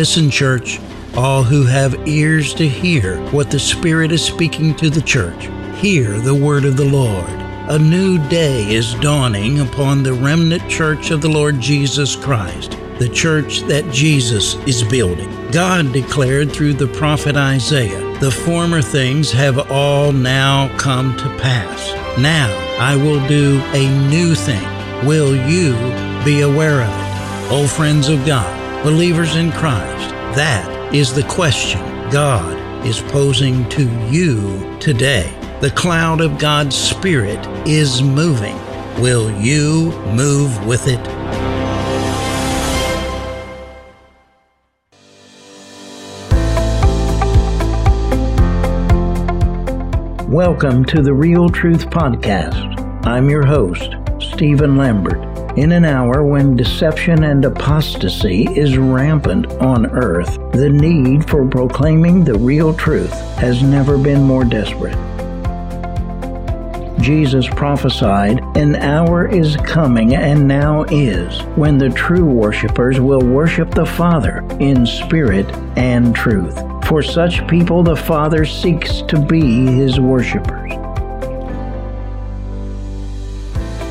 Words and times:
Listen, 0.00 0.30
church, 0.30 0.80
all 1.14 1.42
who 1.42 1.66
have 1.66 2.08
ears 2.08 2.54
to 2.54 2.66
hear 2.66 3.20
what 3.32 3.50
the 3.50 3.58
Spirit 3.58 4.12
is 4.12 4.24
speaking 4.24 4.74
to 4.76 4.88
the 4.88 5.02
church. 5.02 5.50
Hear 5.78 6.18
the 6.20 6.34
word 6.34 6.64
of 6.64 6.78
the 6.78 6.86
Lord. 6.86 7.28
A 7.68 7.78
new 7.78 8.16
day 8.30 8.72
is 8.72 8.94
dawning 8.94 9.60
upon 9.60 10.02
the 10.02 10.14
remnant 10.14 10.66
church 10.70 11.10
of 11.10 11.20
the 11.20 11.28
Lord 11.28 11.60
Jesus 11.60 12.16
Christ, 12.16 12.78
the 12.98 13.10
church 13.10 13.60
that 13.64 13.92
Jesus 13.92 14.54
is 14.66 14.82
building. 14.84 15.28
God 15.50 15.92
declared 15.92 16.50
through 16.50 16.72
the 16.72 16.88
prophet 16.88 17.36
Isaiah, 17.36 18.00
The 18.20 18.30
former 18.30 18.80
things 18.80 19.30
have 19.32 19.70
all 19.70 20.12
now 20.12 20.74
come 20.78 21.14
to 21.18 21.28
pass. 21.36 21.92
Now 22.18 22.48
I 22.78 22.96
will 22.96 23.20
do 23.28 23.60
a 23.74 24.08
new 24.08 24.34
thing. 24.34 24.66
Will 25.06 25.36
you 25.36 25.74
be 26.24 26.40
aware 26.40 26.80
of 26.80 26.88
it? 26.88 27.52
O 27.52 27.66
friends 27.66 28.08
of 28.08 28.24
God, 28.24 28.59
believers 28.82 29.36
in 29.36 29.52
Christ, 29.52 30.08
that 30.36 30.94
is 30.94 31.12
the 31.12 31.24
question 31.24 31.80
God 32.10 32.86
is 32.86 33.02
posing 33.02 33.68
to 33.68 33.84
you 34.08 34.78
today. 34.80 35.30
The 35.60 35.70
cloud 35.72 36.22
of 36.22 36.38
God's 36.38 36.76
Spirit 36.76 37.46
is 37.68 38.02
moving. 38.02 38.56
Will 39.02 39.30
you 39.38 39.92
move 40.14 40.66
with 40.66 40.86
it? 40.86 41.00
Welcome 50.26 50.86
to 50.86 51.02
the 51.02 51.12
Real 51.12 51.50
Truth 51.50 51.90
Podcast. 51.90 53.06
I'm 53.06 53.28
your 53.28 53.44
host, 53.44 53.94
Stephen 54.20 54.78
Lambert. 54.78 55.29
In 55.60 55.72
an 55.72 55.84
hour 55.84 56.24
when 56.24 56.56
deception 56.56 57.22
and 57.22 57.44
apostasy 57.44 58.44
is 58.44 58.78
rampant 58.78 59.46
on 59.60 59.84
earth, 59.90 60.38
the 60.52 60.70
need 60.70 61.28
for 61.28 61.46
proclaiming 61.46 62.24
the 62.24 62.38
real 62.38 62.72
truth 62.72 63.12
has 63.36 63.62
never 63.62 63.98
been 63.98 64.22
more 64.22 64.42
desperate. 64.42 64.96
Jesus 66.98 67.46
prophesied, 67.46 68.40
An 68.56 68.74
hour 68.76 69.28
is 69.28 69.58
coming 69.58 70.14
and 70.14 70.48
now 70.48 70.84
is, 70.84 71.42
when 71.56 71.76
the 71.76 71.90
true 71.90 72.24
worshippers 72.24 72.98
will 72.98 73.20
worship 73.20 73.70
the 73.70 73.84
Father 73.84 74.42
in 74.60 74.86
spirit 74.86 75.44
and 75.76 76.16
truth. 76.16 76.58
For 76.86 77.02
such 77.02 77.46
people, 77.48 77.82
the 77.82 77.96
Father 77.96 78.46
seeks 78.46 79.02
to 79.02 79.20
be 79.20 79.66
his 79.66 80.00
worshippers. 80.00 80.72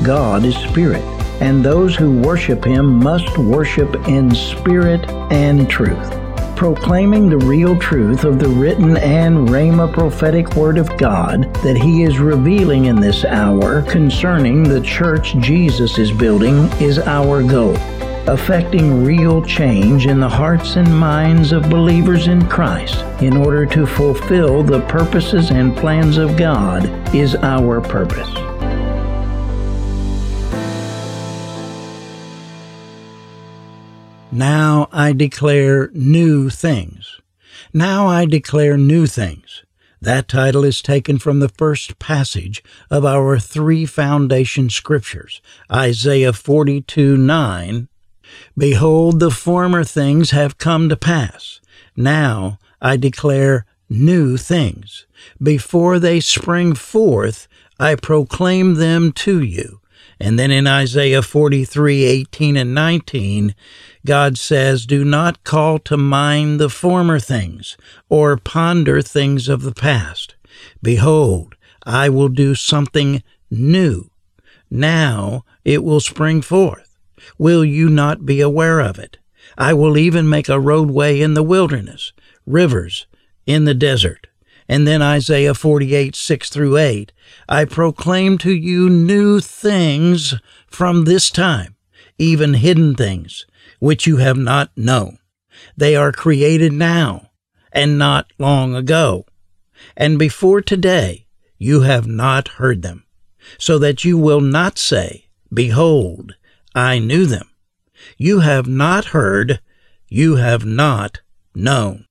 God 0.02 0.44
is 0.44 0.56
spirit 0.56 1.19
and 1.40 1.64
those 1.64 1.96
who 1.96 2.20
worship 2.20 2.64
him 2.64 3.02
must 3.02 3.36
worship 3.38 3.94
in 4.08 4.34
spirit 4.34 5.08
and 5.32 5.68
truth. 5.68 6.16
Proclaiming 6.56 7.30
the 7.30 7.38
real 7.38 7.78
truth 7.78 8.24
of 8.24 8.38
the 8.38 8.48
written 8.48 8.98
and 8.98 9.48
Rhema 9.48 9.90
prophetic 9.90 10.56
word 10.56 10.76
of 10.76 10.94
God 10.98 11.54
that 11.62 11.78
he 11.78 12.02
is 12.02 12.18
revealing 12.18 12.84
in 12.84 13.00
this 13.00 13.24
hour 13.24 13.80
concerning 13.80 14.62
the 14.62 14.82
church 14.82 15.34
Jesus 15.38 15.96
is 15.96 16.12
building 16.12 16.70
is 16.78 16.98
our 16.98 17.42
goal. 17.42 17.76
Affecting 18.28 19.02
real 19.02 19.42
change 19.42 20.06
in 20.06 20.20
the 20.20 20.28
hearts 20.28 20.76
and 20.76 20.94
minds 20.94 21.52
of 21.52 21.70
believers 21.70 22.26
in 22.26 22.46
Christ 22.46 23.02
in 23.22 23.38
order 23.38 23.64
to 23.64 23.86
fulfill 23.86 24.62
the 24.62 24.82
purposes 24.82 25.50
and 25.50 25.74
plans 25.74 26.18
of 26.18 26.36
God 26.36 26.84
is 27.14 27.34
our 27.36 27.80
purpose. 27.80 28.49
Now 34.32 34.88
I 34.92 35.12
declare 35.12 35.90
new 35.92 36.50
things. 36.50 37.20
Now 37.74 38.06
I 38.06 38.26
declare 38.26 38.76
new 38.76 39.08
things. 39.08 39.64
That 40.00 40.28
title 40.28 40.62
is 40.62 40.80
taken 40.80 41.18
from 41.18 41.40
the 41.40 41.48
first 41.48 41.98
passage 41.98 42.62
of 42.90 43.04
our 43.04 43.40
three 43.40 43.86
foundation 43.86 44.70
scriptures, 44.70 45.42
Isaiah 45.70 46.32
42 46.32 47.16
9. 47.16 47.88
Behold, 48.56 49.18
the 49.18 49.32
former 49.32 49.82
things 49.82 50.30
have 50.30 50.58
come 50.58 50.88
to 50.88 50.96
pass. 50.96 51.60
Now 51.96 52.60
I 52.80 52.96
declare 52.96 53.66
new 53.88 54.36
things. 54.36 55.06
Before 55.42 55.98
they 55.98 56.20
spring 56.20 56.74
forth, 56.74 57.48
I 57.80 57.96
proclaim 57.96 58.74
them 58.74 59.10
to 59.12 59.42
you. 59.42 59.80
And 60.20 60.38
then 60.38 60.50
in 60.50 60.66
Isaiah 60.66 61.22
43 61.22 62.04
18 62.04 62.56
and 62.56 62.74
19, 62.74 63.54
God 64.06 64.38
says, 64.38 64.86
Do 64.86 65.04
not 65.04 65.44
call 65.44 65.78
to 65.80 65.96
mind 65.96 66.58
the 66.58 66.70
former 66.70 67.18
things, 67.18 67.76
or 68.08 68.36
ponder 68.36 69.02
things 69.02 69.48
of 69.48 69.62
the 69.62 69.74
past. 69.74 70.34
Behold, 70.82 71.54
I 71.84 72.08
will 72.08 72.28
do 72.28 72.54
something 72.54 73.22
new. 73.50 74.10
Now 74.70 75.44
it 75.64 75.82
will 75.82 76.00
spring 76.00 76.42
forth. 76.42 76.96
Will 77.38 77.64
you 77.64 77.88
not 77.88 78.24
be 78.24 78.40
aware 78.40 78.80
of 78.80 78.98
it? 78.98 79.18
I 79.58 79.74
will 79.74 79.98
even 79.98 80.28
make 80.28 80.48
a 80.48 80.60
roadway 80.60 81.20
in 81.20 81.34
the 81.34 81.42
wilderness, 81.42 82.12
rivers 82.46 83.06
in 83.46 83.64
the 83.64 83.74
desert. 83.74 84.28
And 84.68 84.86
then 84.86 85.02
Isaiah 85.02 85.54
48, 85.54 86.14
6 86.14 86.48
through 86.48 86.76
8. 86.76 87.12
I 87.48 87.64
proclaim 87.64 88.38
to 88.38 88.52
you 88.52 88.88
new 88.88 89.40
things 89.40 90.34
from 90.68 91.04
this 91.04 91.28
time, 91.30 91.74
even 92.18 92.54
hidden 92.54 92.94
things, 92.94 93.46
which 93.80 94.06
you 94.06 94.18
have 94.18 94.38
not 94.38 94.70
known. 94.76 95.18
They 95.76 95.96
are 95.96 96.12
created 96.12 96.72
now 96.72 97.30
and 97.72 97.98
not 97.98 98.32
long 98.38 98.74
ago. 98.74 99.26
And 99.96 100.18
before 100.18 100.60
today, 100.60 101.26
you 101.58 101.82
have 101.82 102.06
not 102.06 102.48
heard 102.48 102.82
them, 102.82 103.04
so 103.58 103.78
that 103.78 104.04
you 104.04 104.16
will 104.16 104.40
not 104.40 104.78
say, 104.78 105.26
Behold, 105.52 106.36
I 106.74 106.98
knew 106.98 107.26
them. 107.26 107.50
You 108.16 108.40
have 108.40 108.66
not 108.66 109.06
heard, 109.06 109.60
you 110.08 110.36
have 110.36 110.64
not 110.64 111.20
known. 111.54 112.06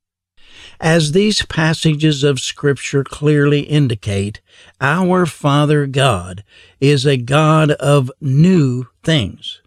As 0.80 1.12
these 1.12 1.46
passages 1.46 2.24
of 2.24 2.40
Scripture 2.40 3.04
clearly 3.04 3.62
indicate, 3.62 4.42
our 4.80 5.26
Father 5.26 5.86
God 5.88 6.44
is 6.80 7.06
a 7.06 7.18
God 7.18 7.72
of 7.72 8.12
new 8.22 8.88
things. 9.04 9.62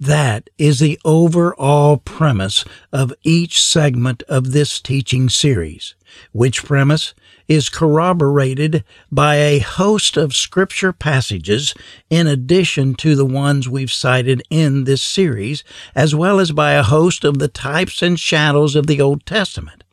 That 0.00 0.48
is 0.56 0.78
the 0.78 0.98
overall 1.04 1.98
premise 1.98 2.64
of 2.90 3.12
each 3.22 3.62
segment 3.62 4.22
of 4.30 4.52
this 4.52 4.80
teaching 4.80 5.28
series, 5.28 5.94
which 6.32 6.64
premise 6.64 7.12
is 7.48 7.68
corroborated 7.68 8.82
by 9.12 9.36
a 9.36 9.58
host 9.58 10.16
of 10.16 10.34
scripture 10.34 10.94
passages 10.94 11.74
in 12.08 12.26
addition 12.26 12.94
to 12.94 13.14
the 13.14 13.26
ones 13.26 13.68
we've 13.68 13.92
cited 13.92 14.42
in 14.48 14.84
this 14.84 15.02
series, 15.02 15.62
as 15.94 16.14
well 16.14 16.40
as 16.40 16.50
by 16.50 16.72
a 16.72 16.82
host 16.82 17.22
of 17.22 17.38
the 17.38 17.48
types 17.48 18.00
and 18.00 18.18
shadows 18.18 18.74
of 18.74 18.86
the 18.86 19.00
Old 19.00 19.26
Testament 19.26 19.84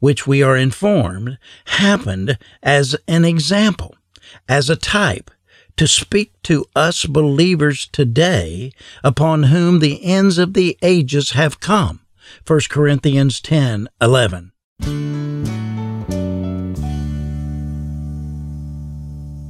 which 0.00 0.26
we 0.26 0.42
are 0.42 0.56
informed 0.56 1.38
happened 1.66 2.36
as 2.62 2.96
an 3.06 3.24
example, 3.24 3.94
as 4.48 4.68
a 4.68 4.76
type, 4.76 5.30
to 5.76 5.86
speak 5.86 6.32
to 6.42 6.64
us 6.74 7.06
believers 7.06 7.86
today 7.86 8.72
upon 9.02 9.44
whom 9.44 9.78
the 9.78 10.04
ends 10.04 10.38
of 10.38 10.54
the 10.54 10.78
ages 10.82 11.32
have 11.32 11.60
come. 11.60 12.00
1 12.46 12.60
Corinthians 12.68 13.40
10 13.40 13.88
11. 14.00 14.52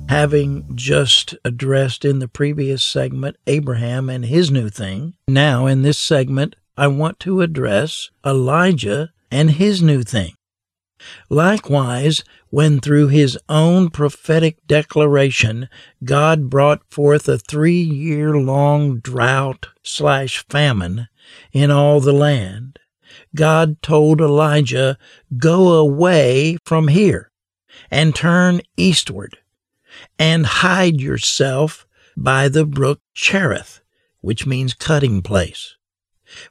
Having 0.09 0.67
just 0.75 1.37
addressed 1.45 2.05
in 2.05 2.19
the 2.19 2.29
previous 2.29 2.83
segment 2.83 3.37
Abraham 3.47 4.11
and 4.11 4.25
his 4.25 4.51
new 4.51 4.69
thing, 4.69 5.15
now 5.29 5.67
in 5.67 5.83
this 5.83 5.99
segment 5.99 6.57
I 6.77 6.89
want 6.89 7.21
to 7.21 7.43
address 7.43 8.11
Elijah 8.27 9.11
and 9.31 9.53
his 9.53 9.83
new 9.83 10.03
thing. 10.03 10.35
Likewise, 11.29 12.23
when 12.51 12.81
through 12.81 13.09
his 13.09 13.39
own 13.49 13.91
prophetic 13.91 14.67
declaration 14.67 15.69
God 16.05 16.51
brought 16.51 16.83
forth 16.91 17.29
a 17.29 17.39
three 17.39 17.81
year 17.81 18.37
long 18.37 18.99
drought 18.99 19.69
slash 19.83 20.45
famine 20.49 21.09
in 21.53 21.71
all 21.71 22.01
the 22.01 22.13
land, 22.13 22.79
God 23.35 23.81
told 23.83 24.21
Elijah, 24.21 24.99
Go 25.37 25.75
away 25.75 26.59
from 26.65 26.89
here 26.89 27.31
and 27.91 28.15
turn 28.15 28.61
eastward 28.77 29.39
and 30.19 30.47
hide 30.47 31.01
yourself 31.01 31.87
by 32.17 32.49
the 32.49 32.67
brook 32.67 33.01
Cherith, 33.15 33.81
which 34.21 34.47
means 34.47 34.75
cutting 34.75 35.23
place, 35.23 35.77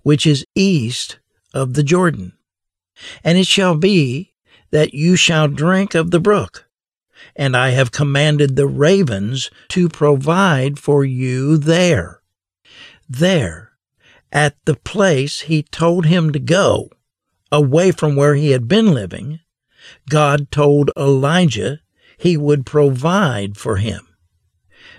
which 0.03 0.25
is 0.25 0.45
east 0.55 1.19
of 1.53 1.73
the 1.73 1.83
Jordan. 1.83 2.33
And 3.23 3.37
it 3.37 3.47
shall 3.47 3.75
be 3.75 4.28
that 4.71 4.93
you 4.93 5.15
shall 5.15 5.47
drink 5.47 5.95
of 5.95 6.11
the 6.11 6.19
brook. 6.19 6.67
And 7.35 7.55
I 7.55 7.71
have 7.71 7.91
commanded 7.91 8.55
the 8.55 8.67
ravens 8.67 9.49
to 9.69 9.89
provide 9.89 10.79
for 10.79 11.03
you 11.03 11.57
there. 11.57 12.21
There, 13.09 13.71
at 14.31 14.55
the 14.65 14.75
place 14.75 15.41
he 15.41 15.63
told 15.63 16.05
him 16.05 16.31
to 16.31 16.39
go, 16.39 16.89
away 17.51 17.91
from 17.91 18.15
where 18.15 18.35
he 18.35 18.51
had 18.51 18.67
been 18.67 18.93
living, 18.93 19.39
God 20.09 20.51
told 20.51 20.91
Elijah 20.97 21.79
he 22.17 22.37
would 22.37 22.65
provide 22.65 23.57
for 23.57 23.77
him. 23.77 24.07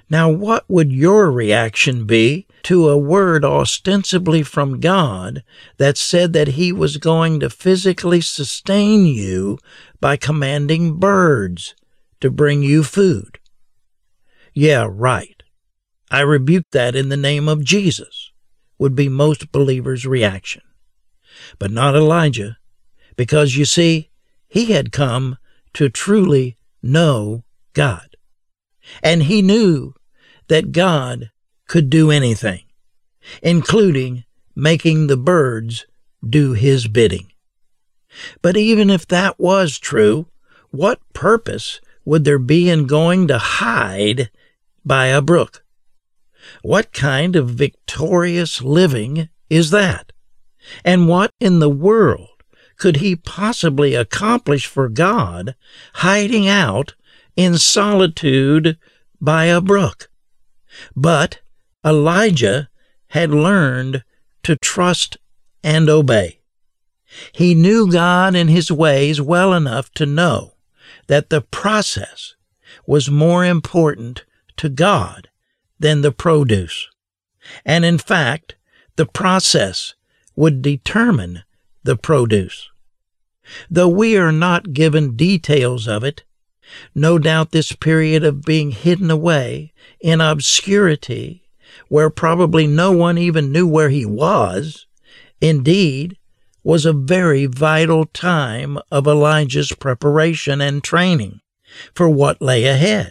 Now, 0.08 0.28
what 0.28 0.64
would 0.69 0.90
your 0.90 1.31
reaction 1.31 2.05
be 2.05 2.46
to 2.65 2.89
a 2.89 2.99
word 2.99 3.45
ostensibly 3.45 4.43
from 4.43 4.81
God 4.81 5.43
that 5.77 5.97
said 5.97 6.33
that 6.33 6.49
he 6.49 6.73
was 6.73 6.97
going 6.97 7.41
to 7.41 7.51
physically 7.51 8.21
sustain 8.21 9.07
you 9.07 9.59
by 10.01 10.17
commanding 10.17 10.99
birds 10.99 11.75
to 12.21 12.31
bring 12.31 12.62
you 12.62 12.83
food? 12.83 13.39
Yeah, 14.55 14.89
right. 14.91 15.43
I 16.11 16.21
rebuke 16.21 16.67
that 16.73 16.97
in 16.97 17.09
the 17.09 17.17
name 17.17 17.49
of 17.49 17.65
Jesus, 17.65 18.33
would 18.79 18.97
be 18.97 19.09
most 19.09 19.53
believers' 19.53 20.06
reaction. 20.06 20.63
But 21.59 21.71
not 21.71 21.95
Elijah, 21.95 22.56
because 23.17 23.56
you 23.56 23.65
see, 23.65 24.11
he 24.49 24.73
had 24.73 24.91
come 24.91 25.37
to 25.75 25.89
truly 25.89 26.56
know 26.83 27.45
God. 27.75 28.17
And 29.03 29.25
he 29.25 29.43
knew 29.43 29.95
that 30.49 30.73
God 30.73 31.31
could 31.70 31.88
do 31.88 32.11
anything, 32.11 32.64
including 33.44 34.25
making 34.56 35.06
the 35.06 35.17
birds 35.17 35.87
do 36.28 36.52
his 36.52 36.88
bidding. 36.88 37.31
But 38.43 38.56
even 38.56 38.90
if 38.90 39.06
that 39.06 39.38
was 39.38 39.78
true, 39.78 40.26
what 40.72 40.99
purpose 41.12 41.81
would 42.05 42.25
there 42.25 42.40
be 42.40 42.69
in 42.69 42.88
going 42.88 43.28
to 43.28 43.38
hide 43.38 44.32
by 44.84 45.06
a 45.06 45.22
brook? 45.22 45.64
What 46.62 46.93
kind 46.93 47.37
of 47.37 47.50
victorious 47.50 48.61
living 48.61 49.28
is 49.49 49.70
that? 49.70 50.11
And 50.84 51.06
what 51.06 51.31
in 51.38 51.61
the 51.61 51.70
world 51.70 52.43
could 52.78 52.96
he 52.96 53.14
possibly 53.14 53.94
accomplish 53.94 54.67
for 54.67 54.88
God 54.88 55.55
hiding 55.94 56.49
out 56.49 56.96
in 57.37 57.58
solitude 57.58 58.76
by 59.20 59.44
a 59.44 59.61
brook? 59.61 60.11
But 60.96 61.40
Elijah 61.85 62.69
had 63.09 63.31
learned 63.31 64.05
to 64.43 64.56
trust 64.56 65.17
and 65.62 65.88
obey. 65.88 66.41
He 67.32 67.55
knew 67.55 67.91
God 67.91 68.35
and 68.35 68.49
his 68.49 68.71
ways 68.71 69.21
well 69.21 69.53
enough 69.53 69.91
to 69.94 70.06
know 70.06 70.55
that 71.09 71.31
the 71.31 71.41
process 71.41 72.35
was 72.87 73.11
more 73.11 73.44
important 73.44 74.25
to 74.56 74.69
God 74.69 75.29
than 75.79 76.03
the 76.03 76.12
produce. 76.12 76.88
And 77.65 77.85
in 77.85 77.99
fact, 77.99 78.56
the 78.97 79.06
process 79.06 79.94
would 80.37 80.62
determine 80.62 81.43
the 81.82 81.97
produce. 81.97 82.71
Though 83.71 83.88
we 83.88 84.17
are 84.17 84.32
not 84.32 84.73
given 84.73 85.17
details 85.17 85.88
of 85.88 86.05
it, 86.05 86.25
no 86.94 87.19
doubt 87.19 87.50
this 87.50 87.73
period 87.73 88.23
of 88.23 88.43
being 88.43 88.71
hidden 88.71 89.11
away 89.11 89.73
in 90.00 90.21
obscurity, 90.21 91.49
where 91.91 92.09
probably 92.09 92.69
no 92.69 92.93
one 92.93 93.19
even 93.19 93.51
knew 93.51 93.67
where 93.67 93.91
he 93.91 94.07
was, 94.07 94.87
indeed, 95.41 96.17
was 96.63 96.87
a 96.87 96.93
very 96.93 97.47
vital 97.47 98.07
time 98.07 98.79
of 98.93 99.09
Elijah's 99.09 99.73
preparation 99.73 100.61
and 100.61 100.85
training 100.85 101.41
for 101.93 102.09
what 102.09 102.41
lay 102.41 102.65
ahead. 102.65 103.11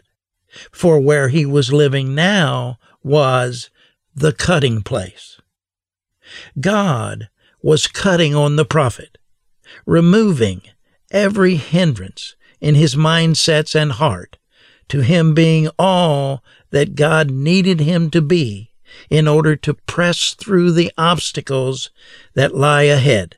For 0.72 0.98
where 0.98 1.28
he 1.28 1.46
was 1.46 1.74
living 1.74 2.16
now 2.16 2.80
was 3.04 3.70
the 4.16 4.31
cutting 4.31 4.81
place. 4.81 5.42
God 6.58 7.28
was 7.62 7.86
cutting 7.86 8.34
on 8.34 8.56
the 8.56 8.66
prophet, 8.66 9.18
removing 9.86 10.62
every 11.12 11.56
hindrance 11.56 12.38
in 12.62 12.76
his 12.76 12.96
mindsets 12.96 13.76
and 13.76 13.92
heart 13.92 14.38
to 14.88 15.02
him 15.02 15.34
being 15.34 15.70
all 15.78 16.42
that 16.72 16.96
God 16.96 17.30
needed 17.30 17.81
him 17.81 18.10
to 18.12 18.22
be 18.22 18.69
in 19.09 19.27
order 19.27 19.56
to 19.56 19.74
press 19.74 20.33
through 20.33 20.71
the 20.71 20.91
obstacles 20.97 21.89
that 22.33 22.56
lie 22.56 22.83
ahead 22.83 23.38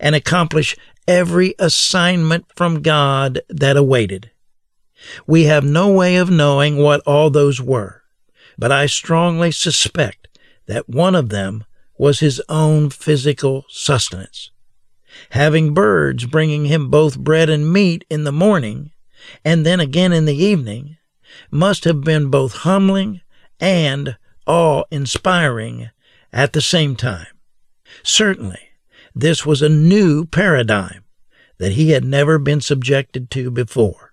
and 0.00 0.14
accomplish 0.14 0.76
every 1.06 1.54
assignment 1.58 2.46
from 2.54 2.82
God 2.82 3.40
that 3.48 3.76
awaited. 3.76 4.30
We 5.26 5.44
have 5.44 5.64
no 5.64 5.90
way 5.90 6.16
of 6.16 6.30
knowing 6.30 6.76
what 6.76 7.00
all 7.00 7.30
those 7.30 7.60
were, 7.60 8.02
but 8.56 8.70
I 8.70 8.86
strongly 8.86 9.50
suspect 9.50 10.28
that 10.66 10.88
one 10.88 11.14
of 11.14 11.28
them 11.28 11.64
was 11.98 12.20
his 12.20 12.40
own 12.48 12.90
physical 12.90 13.64
sustenance 13.68 14.50
having 15.30 15.74
birds 15.74 16.26
bringing 16.26 16.66
him 16.66 16.90
both 16.90 17.18
bread 17.18 17.50
and 17.50 17.72
meat 17.72 18.04
in 18.10 18.24
the 18.24 18.32
morning, 18.32 18.92
and 19.44 19.64
then 19.64 19.80
again 19.80 20.12
in 20.12 20.24
the 20.24 20.36
evening, 20.36 20.96
must 21.50 21.84
have 21.84 22.02
been 22.02 22.30
both 22.30 22.52
humbling 22.58 23.20
and 23.60 24.16
awe 24.46 24.84
inspiring 24.90 25.90
at 26.32 26.52
the 26.52 26.60
same 26.60 26.96
time. 26.96 27.26
Certainly, 28.02 28.60
this 29.14 29.44
was 29.44 29.62
a 29.62 29.68
new 29.68 30.24
paradigm 30.24 31.04
that 31.58 31.72
he 31.72 31.90
had 31.90 32.04
never 32.04 32.38
been 32.38 32.60
subjected 32.60 33.30
to 33.30 33.50
before. 33.50 34.12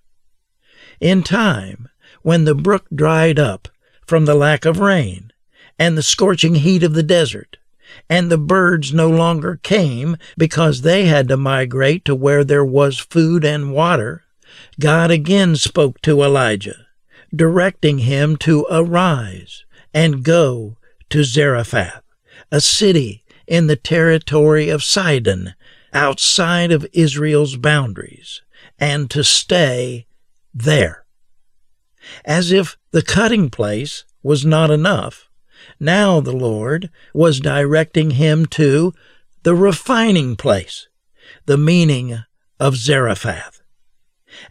In 1.00 1.24
time, 1.24 1.90
when 2.22 2.44
the 2.44 2.56
brook 2.56 2.86
dried 2.94 3.40
up 3.40 3.70
from 4.06 4.26
the 4.26 4.36
lack 4.36 4.66
of 4.66 4.80
rain 4.80 5.32
and 5.78 5.98
the 5.98 6.04
scorching 6.04 6.56
heat 6.56 6.84
of 6.84 6.94
the 6.94 7.04
desert, 7.04 7.58
and 8.10 8.30
the 8.30 8.38
birds 8.38 8.94
no 8.94 9.10
longer 9.10 9.60
came 9.64 10.18
because 10.38 10.82
they 10.82 11.06
had 11.06 11.28
to 11.28 11.38
migrate 11.38 12.06
to 12.06 12.14
where 12.14 12.44
there 12.44 12.66
was 12.66 13.00
food 13.00 13.44
and 13.44 13.74
water, 13.74 14.24
God 14.80 15.10
again 15.10 15.56
spoke 15.56 16.02
to 16.02 16.22
Elijah, 16.22 16.86
directing 17.34 18.00
him 18.00 18.36
to 18.38 18.68
arise 18.70 19.64
and 19.94 20.24
go 20.24 20.78
to 21.10 21.24
Zarephath, 21.24 22.04
a 22.52 22.62
city 22.62 23.24
in 23.48 23.68
the 23.68 23.76
territory 23.76 24.70
of 24.70 24.84
Sidon, 24.84 25.56
outside 25.94 26.72
of 26.72 26.86
Israel's 26.94 27.56
boundaries, 27.56 28.42
and 28.78 29.10
to 29.10 29.24
stay 29.24 30.06
there. 30.54 31.06
As 32.26 32.52
if 32.52 32.78
the 32.92 33.02
cutting 33.02 33.50
place 33.50 34.06
was 34.22 34.46
not 34.46 34.70
enough, 34.70 35.30
now 35.80 36.20
the 36.20 36.36
Lord 36.36 36.90
was 37.14 37.40
directing 37.40 38.12
him 38.12 38.46
to 38.48 38.94
the 39.44 39.56
refining 39.56 40.36
place, 40.36 40.88
the 41.46 41.58
meaning 41.58 42.24
of 42.60 42.76
Zarephath. 42.76 43.59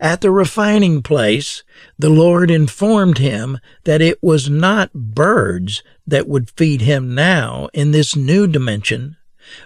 At 0.00 0.20
the 0.20 0.30
refining 0.30 1.02
place, 1.02 1.62
the 1.98 2.10
Lord 2.10 2.50
informed 2.50 3.18
him 3.18 3.58
that 3.84 4.00
it 4.00 4.22
was 4.22 4.48
not 4.48 4.92
birds 4.92 5.82
that 6.06 6.28
would 6.28 6.50
feed 6.50 6.82
him 6.82 7.14
now 7.14 7.68
in 7.72 7.90
this 7.90 8.14
new 8.14 8.46
dimension, 8.46 9.16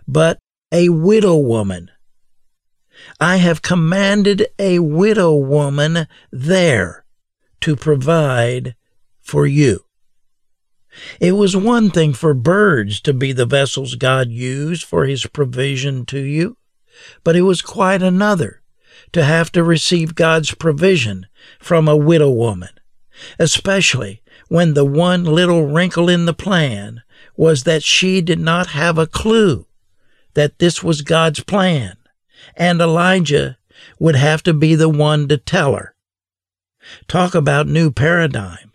but 0.07 0.39
a 0.71 0.89
widow 0.89 1.37
woman. 1.37 1.91
I 3.21 3.37
have 3.37 3.63
commanded 3.63 4.47
a 4.59 4.79
widow 4.79 5.35
woman 5.35 6.07
there 6.31 7.05
to 7.61 7.77
provide 7.77 8.75
for 9.21 9.47
you. 9.47 9.85
It 11.21 11.33
was 11.33 11.57
one 11.57 11.91
thing 11.91 12.13
for 12.13 12.35
birds 12.35 13.01
to 13.03 13.15
be 13.15 13.33
the 13.33 13.47
vessels 13.47 13.95
God 13.95 14.31
used 14.31 14.85
for 14.85 15.07
his 15.07 15.27
provision 15.27 16.05
to 16.07 16.21
you, 16.21 16.59
but 17.25 17.35
it 17.35 17.43
was 17.43 17.63
quite 17.63 18.03
another 18.03 18.62
to 19.13 19.25
have 19.25 19.53
to 19.53 19.63
receive 19.63 20.15
God's 20.15 20.55
provision 20.55 21.27
from 21.59 21.87
a 21.87 21.97
widow 21.97 22.31
woman, 22.31 22.71
especially 23.39 24.23
when 24.49 24.75
the 24.75 24.85
one 24.85 25.25
little 25.25 25.67
wrinkle 25.67 26.09
in 26.09 26.27
the 26.27 26.35
plan 26.35 27.03
was 27.37 27.65
that 27.65 27.83
she 27.83 28.21
did 28.21 28.39
not 28.39 28.69
have 28.69 28.99
a 28.99 29.07
clue 29.07 29.67
that 30.35 30.59
this 30.59 30.83
was 30.83 31.03
God's 31.03 31.41
plan, 31.41 31.97
and 32.57 32.81
Elijah 32.81 33.59
would 33.99 34.17
have 34.17 34.43
to 34.45 34.55
be 34.55 34.75
the 34.75 34.89
one 34.89 35.29
to 35.29 35.37
tell 35.37 35.75
her. 35.75 35.95
Talk 37.07 37.35
about 37.35 37.67
new 37.67 37.91
paradigms. 37.91 38.73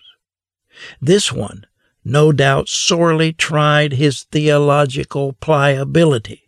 This 1.01 1.31
one 1.31 1.65
no 2.03 2.31
doubt 2.31 2.69
sorely 2.69 3.33
tried 3.33 3.93
his 3.93 4.23
theological 4.23 5.33
pliability, 5.33 6.46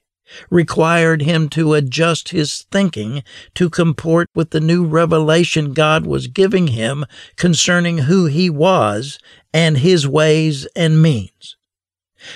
required 0.50 1.21
him 1.21 1.50
to 1.50 1.74
adjust 1.74 2.29
his 2.29 2.65
thinking 2.71 3.24
to 3.55 3.69
comport 3.69 4.27
with 4.36 4.51
the 4.51 4.59
new 4.59 4.86
revelation 4.86 5.74
God 5.74 6.05
was 6.05 6.27
giving 6.27 6.67
him 6.67 7.05
concerning 7.36 8.00
who 8.00 8.25
he 8.25 8.50
was 8.50 9.19
and 9.53 9.77
his 9.79 10.07
ways 10.07 10.65
and 10.75 11.01
means. 11.01 11.57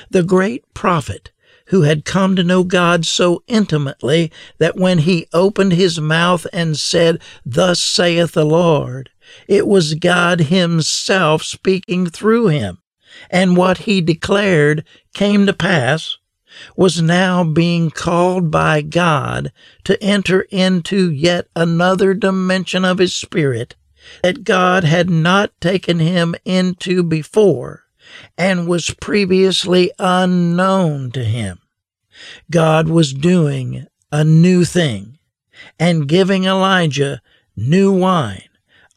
The 0.09 0.23
great 0.23 0.63
prophet 0.73 1.31
who 1.67 1.83
had 1.83 2.05
come 2.05 2.35
to 2.35 2.43
know 2.43 2.63
God 2.63 3.05
so 3.05 3.43
intimately 3.47 4.31
that 4.59 4.75
when 4.75 4.99
he 4.99 5.27
opened 5.33 5.73
his 5.73 5.99
mouth 5.99 6.45
and 6.51 6.77
said, 6.77 7.21
Thus 7.45 7.81
saith 7.81 8.33
the 8.33 8.45
Lord, 8.45 9.09
it 9.47 9.67
was 9.67 9.93
God 9.93 10.41
Himself 10.41 11.43
speaking 11.43 12.07
through 12.07 12.47
him 12.47 12.79
and 13.29 13.57
what 13.57 13.79
he 13.79 14.01
declared 14.01 14.85
came 15.13 15.45
to 15.45 15.53
pass 15.53 16.17
was 16.75 17.01
now 17.01 17.43
being 17.43 17.89
called 17.89 18.51
by 18.51 18.81
God 18.81 19.51
to 19.83 20.01
enter 20.03 20.41
into 20.49 21.11
yet 21.11 21.47
another 21.55 22.13
dimension 22.13 22.85
of 22.85 22.99
his 22.99 23.15
spirit 23.15 23.75
that 24.21 24.43
God 24.43 24.83
had 24.83 25.09
not 25.09 25.51
taken 25.61 25.99
him 25.99 26.35
into 26.45 27.03
before 27.03 27.83
and 28.37 28.67
was 28.67 28.89
previously 28.91 29.91
unknown 29.97 31.11
to 31.11 31.23
him. 31.23 31.59
God 32.51 32.87
was 32.87 33.13
doing 33.13 33.87
a 34.11 34.23
new 34.23 34.65
thing 34.65 35.17
and 35.79 36.07
giving 36.07 36.45
Elijah 36.45 37.21
new 37.55 37.91
wine 37.91 38.49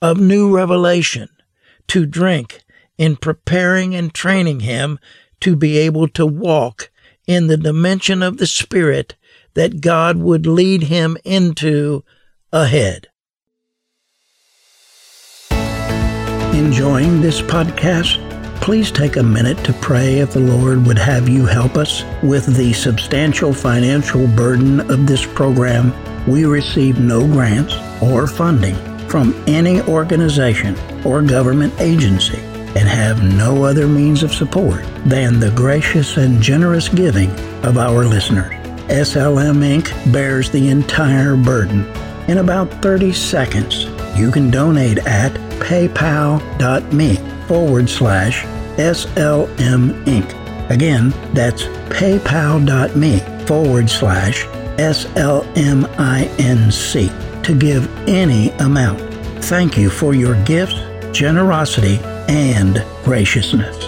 of 0.02 0.18
new 0.18 0.54
revelation 0.54 1.28
to 1.88 2.04
drink 2.04 2.62
in 2.98 3.16
preparing 3.16 3.94
and 3.94 4.12
training 4.12 4.60
him 4.60 4.98
to 5.40 5.56
be 5.56 5.78
able 5.78 6.08
to 6.08 6.26
walk 6.26 6.90
in 7.26 7.46
the 7.46 7.56
dimension 7.56 8.22
of 8.22 8.38
the 8.38 8.46
Spirit 8.46 9.16
that 9.54 9.80
God 9.80 10.18
would 10.18 10.46
lead 10.46 10.84
him 10.84 11.16
into 11.24 12.04
ahead. 12.52 13.08
Enjoying 16.54 17.20
this 17.20 17.42
podcast? 17.42 18.22
Please 18.60 18.90
take 18.90 19.16
a 19.16 19.22
minute 19.22 19.58
to 19.64 19.72
pray 19.74 20.18
if 20.18 20.32
the 20.32 20.40
Lord 20.40 20.86
would 20.86 20.98
have 20.98 21.28
you 21.28 21.44
help 21.46 21.76
us 21.76 22.02
with 22.22 22.56
the 22.56 22.72
substantial 22.72 23.52
financial 23.52 24.26
burden 24.28 24.80
of 24.90 25.06
this 25.06 25.24
program. 25.24 25.92
We 26.26 26.44
receive 26.46 26.98
no 26.98 27.26
grants 27.26 27.74
or 28.02 28.26
funding 28.26 28.74
from 29.08 29.34
any 29.46 29.80
organization 29.82 30.76
or 31.04 31.22
government 31.22 31.74
agency 31.78 32.40
and 32.76 32.86
have 32.86 33.22
no 33.22 33.64
other 33.64 33.88
means 33.88 34.22
of 34.22 34.34
support 34.34 34.84
than 35.06 35.40
the 35.40 35.50
gracious 35.52 36.18
and 36.18 36.42
generous 36.42 36.90
giving 36.90 37.30
of 37.64 37.78
our 37.78 38.04
listeners. 38.04 38.52
SLM 38.88 39.80
Inc. 39.80 40.12
bears 40.12 40.50
the 40.50 40.68
entire 40.68 41.36
burden. 41.36 41.86
In 42.28 42.38
about 42.38 42.70
30 42.82 43.12
seconds, 43.14 43.86
you 44.14 44.30
can 44.30 44.50
donate 44.50 44.98
at 45.06 45.32
paypal.me 45.58 47.16
forward 47.46 47.88
slash 47.88 48.44
SLM 48.76 50.04
Inc. 50.04 50.70
Again, 50.70 51.14
that's 51.32 51.62
paypal.me 51.88 53.20
forward 53.46 53.88
slash 53.88 54.44
SLMINC 54.76 55.82
to 57.42 57.54
give 57.54 58.08
any 58.08 58.50
amount. 58.50 59.00
Thank 59.44 59.78
you 59.78 59.88
for 59.88 60.14
your 60.14 60.34
gifts, 60.44 60.74
generosity, 61.16 61.98
and 62.28 62.84
graciousness. 63.04 63.84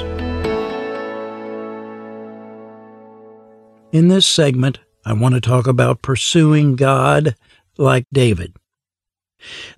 In 3.90 4.08
this 4.08 4.26
segment, 4.26 4.78
I 5.04 5.14
want 5.14 5.34
to 5.34 5.40
talk 5.40 5.66
about 5.66 6.02
pursuing 6.02 6.76
God 6.76 7.34
like 7.78 8.04
David. 8.12 8.54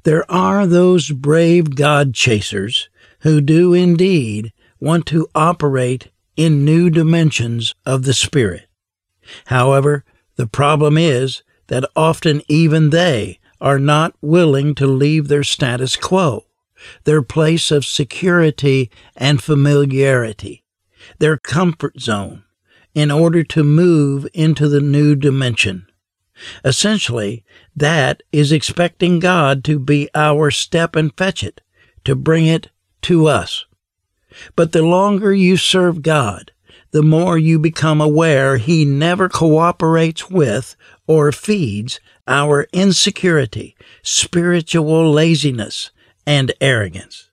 There 0.02 0.30
are 0.30 0.66
those 0.66 1.10
brave 1.10 1.74
God 1.76 2.14
chasers 2.14 2.88
who 3.20 3.40
do 3.40 3.72
indeed 3.72 4.52
want 4.80 5.06
to 5.06 5.28
operate 5.34 6.10
in 6.36 6.64
new 6.64 6.90
dimensions 6.90 7.74
of 7.86 8.02
the 8.02 8.14
Spirit. 8.14 8.66
However, 9.46 10.04
the 10.36 10.46
problem 10.46 10.96
is 10.96 11.42
that 11.68 11.88
often 11.94 12.42
even 12.48 12.90
they 12.90 13.38
are 13.60 13.78
not 13.78 14.14
willing 14.20 14.74
to 14.74 14.86
leave 14.86 15.28
their 15.28 15.44
status 15.44 15.96
quo 15.96 16.46
their 17.04 17.22
place 17.22 17.70
of 17.70 17.84
security 17.84 18.90
and 19.16 19.42
familiarity, 19.42 20.64
their 21.18 21.36
comfort 21.36 22.00
zone, 22.00 22.44
in 22.94 23.10
order 23.10 23.42
to 23.44 23.62
move 23.62 24.26
into 24.34 24.68
the 24.68 24.80
new 24.80 25.14
dimension. 25.14 25.86
Essentially, 26.64 27.44
that 27.76 28.22
is 28.32 28.52
expecting 28.52 29.18
God 29.18 29.62
to 29.64 29.78
be 29.78 30.08
our 30.14 30.50
step 30.50 30.96
and 30.96 31.16
fetch 31.16 31.44
it, 31.44 31.60
to 32.04 32.14
bring 32.14 32.46
it 32.46 32.70
to 33.02 33.26
us. 33.26 33.66
But 34.56 34.72
the 34.72 34.82
longer 34.82 35.34
you 35.34 35.56
serve 35.56 36.02
God, 36.02 36.52
the 36.92 37.02
more 37.02 37.38
you 37.38 37.58
become 37.58 38.00
aware 38.00 38.56
He 38.56 38.84
never 38.84 39.28
cooperates 39.28 40.30
with 40.30 40.76
or 41.06 41.30
feeds 41.32 42.00
our 42.26 42.66
insecurity, 42.72 43.76
spiritual 44.02 45.10
laziness, 45.10 45.90
and 46.30 46.52
arrogance. 46.60 47.28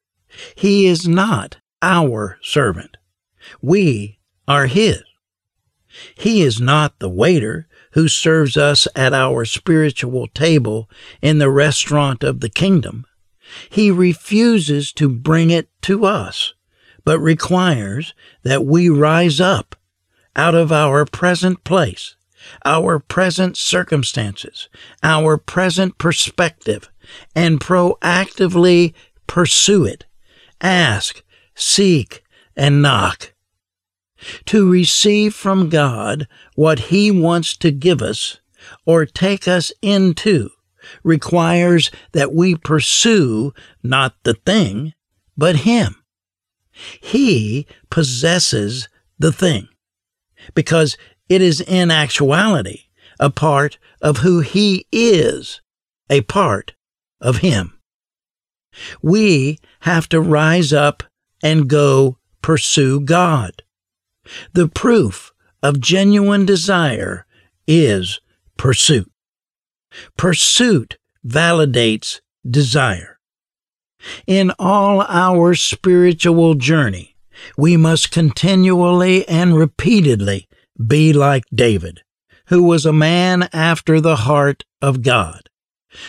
He 0.56 0.88
is 0.88 1.08
not 1.08 1.58
our 1.84 2.40
servant. 2.42 2.98
We 3.62 4.18
are 4.48 4.66
His. 4.66 5.04
He 6.16 6.42
is 6.42 6.60
not 6.60 6.98
the 6.98 7.08
waiter 7.08 7.68
who 7.92 8.08
serves 8.08 8.58
us 8.58 8.88
at 8.96 9.14
our 9.14 9.46
spiritual 9.46 10.26
table 10.26 10.90
in 11.22 11.38
the 11.38 11.52
restaurant 11.52 12.24
of 12.24 12.40
the 12.40 12.50
kingdom. 12.50 13.06
He 13.70 13.92
refuses 13.92 14.92
to 14.94 15.08
bring 15.08 15.52
it 15.52 15.70
to 15.84 16.04
us, 16.06 16.56
but 17.06 17.20
requires 17.20 18.16
that 18.42 18.66
we 18.66 18.90
rise 18.90 19.40
up 19.40 19.76
out 20.36 20.56
of 20.56 20.72
our 20.72 21.06
present 21.06 21.64
place, 21.64 22.16
our 22.66 22.98
present 22.98 23.58
circumstances, 23.58 24.70
our 25.04 25.38
present 25.38 26.00
perspective, 26.00 26.90
and 27.36 27.60
proactively 27.60 28.94
pursue 29.28 29.86
it. 29.86 30.06
Ask, 30.62 31.24
seek, 31.56 32.24
and 32.56 32.82
knock. 32.82 33.34
To 34.46 34.70
receive 34.70 35.36
from 35.36 35.70
God 35.70 36.28
what 36.56 36.80
He 36.80 37.12
wants 37.12 37.56
to 37.58 37.72
give 37.72 38.02
us 38.02 38.40
or 38.86 39.06
take 39.06 39.48
us 39.48 39.72
into 39.82 40.50
requires 41.04 41.92
that 42.14 42.34
we 42.34 42.56
pursue 42.56 43.54
not 43.84 44.16
the 44.24 44.34
thing, 44.34 44.94
but 45.38 45.58
Him. 45.58 45.96
He 47.02 47.68
possesses 47.90 48.88
the 49.20 49.32
thing 49.32 49.68
because 50.54 50.98
it 51.30 51.42
is 51.42 51.62
in 51.62 51.92
actuality 51.92 52.84
a 53.20 53.30
part 53.30 53.78
of 54.02 54.18
who 54.18 54.42
He 54.42 54.88
is, 54.92 55.62
a 56.10 56.22
part 56.22 56.74
of 57.22 57.38
Him. 57.38 57.80
We 59.02 59.60
have 59.82 60.08
to 60.10 60.22
rise 60.22 60.74
up 60.74 61.04
and 61.42 61.70
go 61.70 62.18
pursue 62.42 63.00
God. 63.00 63.64
The 64.54 64.68
proof 64.68 65.34
of 65.64 65.80
genuine 65.80 66.46
desire 66.46 67.26
is 67.68 68.20
pursuit. 68.58 69.12
Pursuit 70.18 70.98
validates 71.26 72.22
desire. 72.50 73.20
In 74.26 74.52
all 74.60 75.02
our 75.02 75.56
spiritual 75.56 76.54
journey, 76.54 77.16
we 77.58 77.78
must 77.78 78.12
continually 78.12 79.28
and 79.28 79.56
repeatedly 79.56 80.48
be 80.86 81.14
like 81.14 81.44
David, 81.54 82.02
who 82.48 82.64
was 82.64 82.86
a 82.86 82.94
man 82.94 83.50
after 83.54 84.00
the 84.00 84.18
heart 84.18 84.64
of 84.82 85.02
God. 85.02 85.50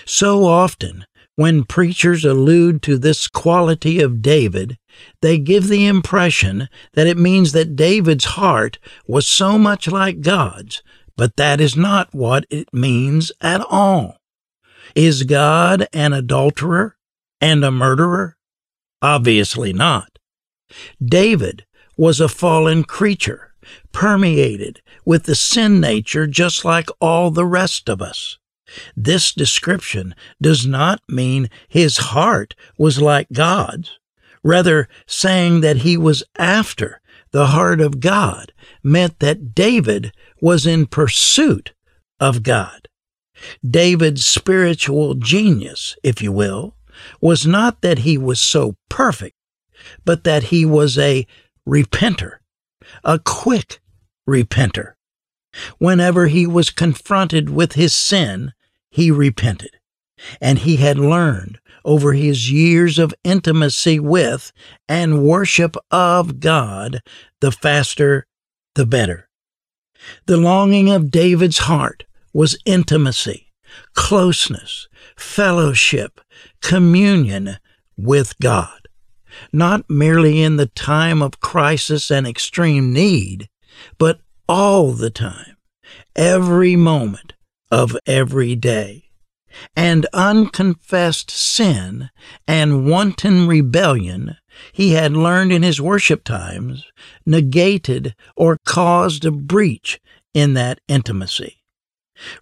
So 0.05 0.45
often, 0.45 1.07
when 1.37 1.63
preachers 1.65 2.25
allude 2.25 2.83
to 2.83 2.99
this 2.99 3.29
quality 3.29 4.01
of 4.01 4.21
David, 4.21 4.77
they 5.23 5.39
give 5.39 5.69
the 5.69 5.87
impression 5.87 6.69
that 6.95 7.07
it 7.07 7.17
means 7.17 7.53
that 7.53 7.77
David's 7.77 8.25
heart 8.25 8.79
was 9.07 9.27
so 9.27 9.57
much 9.57 9.87
like 9.87 10.21
God's, 10.21 10.83
but 11.17 11.37
that 11.37 11.61
is 11.61 11.77
not 11.77 12.13
what 12.13 12.45
it 12.51 12.73
means 12.73 13.31
at 13.41 13.61
all. 13.61 14.19
Is 14.95 15.23
God 15.23 15.87
an 15.93 16.13
adulterer 16.13 16.97
and 17.41 17.65
a 17.65 17.71
murderer? 17.71 18.37
Obviously 19.01 19.73
not. 19.73 20.19
David 21.05 21.65
was 21.97 22.21
a 22.21 22.29
fallen 22.29 22.85
creature, 22.85 23.55
permeated 23.93 24.81
with 25.05 25.25
the 25.25 25.35
sin 25.35 25.81
nature 25.81 26.27
just 26.27 26.65
like 26.65 26.89
all 27.01 27.31
the 27.31 27.47
rest 27.47 27.89
of 27.89 28.03
us. 28.03 28.39
This 28.97 29.33
description 29.33 30.15
does 30.41 30.67
not 30.67 31.01
mean 31.09 31.51
his 31.69 31.97
heart 31.99 32.55
was 32.77 33.01
like 33.01 33.29
God's. 33.33 33.99
Rather, 34.43 34.89
saying 35.07 35.61
that 35.63 35.79
he 35.79 35.97
was 35.97 36.23
after 36.39 37.01
the 37.31 37.49
heart 37.49 37.81
of 37.81 38.01
God 38.01 38.53
meant 38.83 39.19
that 39.19 39.55
David 39.55 40.13
was 40.41 40.67
in 40.67 40.87
pursuit 40.87 41.73
of 42.21 42.43
God. 42.43 42.89
David's 43.69 44.25
spiritual 44.25 45.15
genius, 45.15 45.97
if 46.03 46.23
you 46.23 46.33
will, 46.33 46.77
was 47.21 47.47
not 47.47 47.83
that 47.83 48.01
he 48.01 48.19
was 48.19 48.41
so 48.41 48.77
perfect, 48.89 49.37
but 50.05 50.25
that 50.25 50.45
he 50.45 50.65
was 50.65 50.99
a 50.99 51.27
repenter, 51.67 52.39
a 53.05 53.19
quick 53.19 53.81
repenter. 54.29 54.95
Whenever 55.79 56.27
he 56.27 56.47
was 56.47 56.71
confronted 56.71 57.51
with 57.51 57.73
his 57.73 57.95
sin, 57.95 58.53
he 58.91 59.11
repented. 59.11 59.71
And 60.41 60.61
he 60.61 60.77
had 60.77 60.99
learned 60.99 61.61
over 61.85 62.13
his 62.13 62.51
years 62.51 62.99
of 62.99 63.15
intimacy 63.23 64.01
with 64.01 64.53
and 64.89 65.23
worship 65.23 65.77
of 65.91 66.41
God, 66.41 67.01
the 67.41 67.53
faster, 67.53 68.27
the 68.75 68.87
better. 68.87 69.29
The 70.27 70.37
longing 70.37 70.91
of 70.91 71.11
David's 71.11 71.59
heart 71.59 72.05
was 72.33 72.59
intimacy, 72.65 73.53
closeness, 73.95 74.89
fellowship, 75.17 76.21
communion 76.61 77.57
with 77.97 78.39
God. 78.39 78.89
Not 79.53 79.89
merely 79.89 80.43
in 80.43 80.57
the 80.57 80.67
time 80.67 81.23
of 81.23 81.41
crisis 81.41 82.11
and 82.11 82.27
extreme 82.27 82.93
need, 82.93 83.49
but 83.99 84.21
all 84.49 84.93
the 84.93 85.11
time, 85.11 85.57
every 86.17 86.75
moment 86.75 87.35
of 87.71 87.97
every 88.07 88.55
day. 88.57 89.05
And 89.75 90.07
unconfessed 90.13 91.31
sin 91.31 92.11
and 92.47 92.87
wanton 92.87 93.47
rebellion 93.49 94.37
he 94.73 94.91
had 94.93 95.13
learned 95.13 95.53
in 95.53 95.63
his 95.63 95.81
worship 95.81 96.25
times 96.25 96.85
negated 97.25 98.15
or 98.37 98.59
caused 98.65 99.25
a 99.25 99.31
breach 99.31 100.01
in 100.35 100.55
that 100.55 100.81
intimacy. 100.89 101.63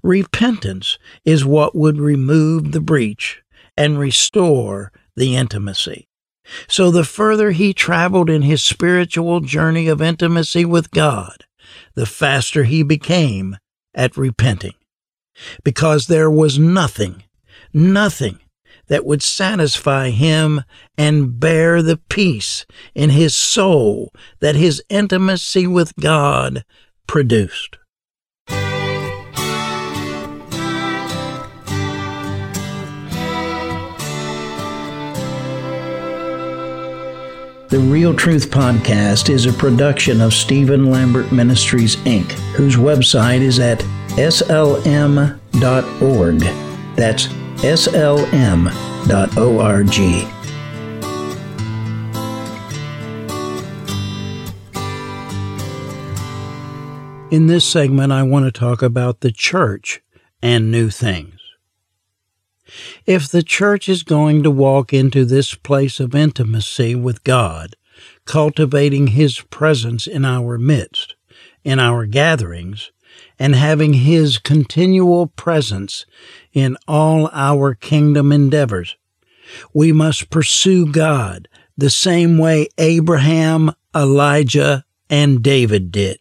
Repentance 0.03 0.99
is 1.25 1.45
what 1.45 1.75
would 1.75 1.99
remove 1.99 2.73
the 2.73 2.81
breach 2.81 3.43
and 3.77 3.99
restore 3.99 4.93
the 5.17 5.37
intimacy. 5.37 6.09
So 6.69 6.91
the 6.91 7.05
further 7.05 7.51
he 7.51 7.73
traveled 7.73 8.31
in 8.31 8.43
his 8.43 8.63
spiritual 8.63 9.41
journey 9.41 9.89
of 9.89 10.01
intimacy 10.01 10.65
with 10.65 10.91
God, 10.91 11.45
the 11.95 12.07
faster 12.07 12.65
he 12.65 12.83
became 12.83 13.57
at 13.95 14.17
repenting. 14.17 14.75
Because 15.65 16.07
there 16.07 16.31
was 16.31 16.59
nothing, 16.59 17.25
nothing 17.73 18.39
that 18.89 19.05
would 19.05 19.23
satisfy 19.23 20.11
him 20.11 20.63
and 20.97 21.39
bear 21.41 21.83
the 21.83 21.97
peace 22.09 22.67
in 22.95 23.11
his 23.11 23.35
soul 23.35 24.13
that 24.41 24.55
his 24.55 24.83
intimacy 24.89 25.67
with 25.67 25.95
God 25.97 26.65
produced. 27.07 27.79
The 37.69 37.81
Real 37.81 38.15
Truth 38.15 38.53
Podcast 38.53 39.29
is 39.29 39.45
a 39.45 39.53
production 39.53 40.21
of 40.21 40.33
Stephen 40.33 40.89
Lambert 40.89 41.33
Ministries, 41.33 41.97
Inc., 41.97 42.31
whose 42.55 42.77
website 42.77 43.41
is 43.41 43.59
at 43.59 43.85
slm.org. 44.17 45.31
That's 46.97 47.27
slm.org. 47.57 48.67
In 57.29 57.49
this 57.49 57.65
segment, 57.67 58.13
I 58.13 58.23
want 58.23 58.45
to 58.47 58.53
talk 58.53 58.83
about 58.83 59.21
the 59.21 59.33
church 59.33 60.01
and 60.41 60.71
new 60.71 60.91
things. 60.91 61.41
If 63.05 63.29
the 63.29 63.43
church 63.43 63.89
is 63.89 64.03
going 64.03 64.43
to 64.43 64.51
walk 64.51 64.93
into 64.93 65.25
this 65.25 65.55
place 65.55 66.01
of 66.01 66.15
intimacy 66.15 66.95
with 66.95 67.25
God, 67.25 67.77
cultivating 68.25 69.09
His 69.09 69.41
presence 69.41 70.07
in 70.07 70.25
our 70.25 70.57
midst, 70.57 71.17
in 71.65 71.79
our 71.79 72.07
gatherings, 72.07 72.91
and 73.39 73.55
having 73.55 73.95
His 73.95 74.39
continual 74.39 75.27
presence 75.27 76.07
in 76.53 76.77
all 76.89 77.31
our 77.33 77.75
kingdom 77.75 78.33
endeavors. 78.33 78.97
We 79.73 79.93
must 79.93 80.31
pursue 80.31 80.91
God 80.91 81.49
the 81.77 81.91
same 81.91 82.39
way 82.39 82.69
Abraham, 82.79 83.73
Elijah, 83.95 84.85
and 85.11 85.43
David 85.43 85.93
did. 85.93 86.19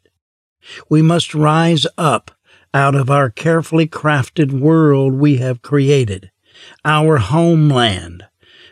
We 0.89 1.01
must 1.01 1.33
rise 1.33 1.85
up 1.97 2.31
out 2.73 2.95
of 2.95 3.09
our 3.09 3.29
carefully 3.29 3.87
crafted 3.87 4.51
world 4.51 5.13
we 5.13 5.37
have 5.37 5.61
created, 5.61 6.31
our 6.83 7.17
homeland, 7.17 8.25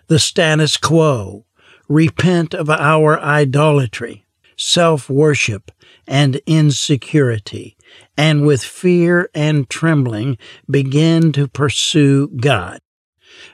the 0.08 0.20
status 0.20 0.76
quo, 0.78 1.46
repent 1.88 2.54
of 2.54 2.70
our 2.70 3.20
idolatry, 3.20 4.26
self 4.58 5.10
worship, 5.10 5.72
and 6.08 6.42
insecurity, 6.46 7.78
and 8.18 8.46
with 8.46 8.64
fear 8.64 9.30
and 9.34 9.70
trembling 9.70 10.38
begin 10.70 11.32
to 11.32 11.48
pursue 11.48 12.28
God, 12.28 12.80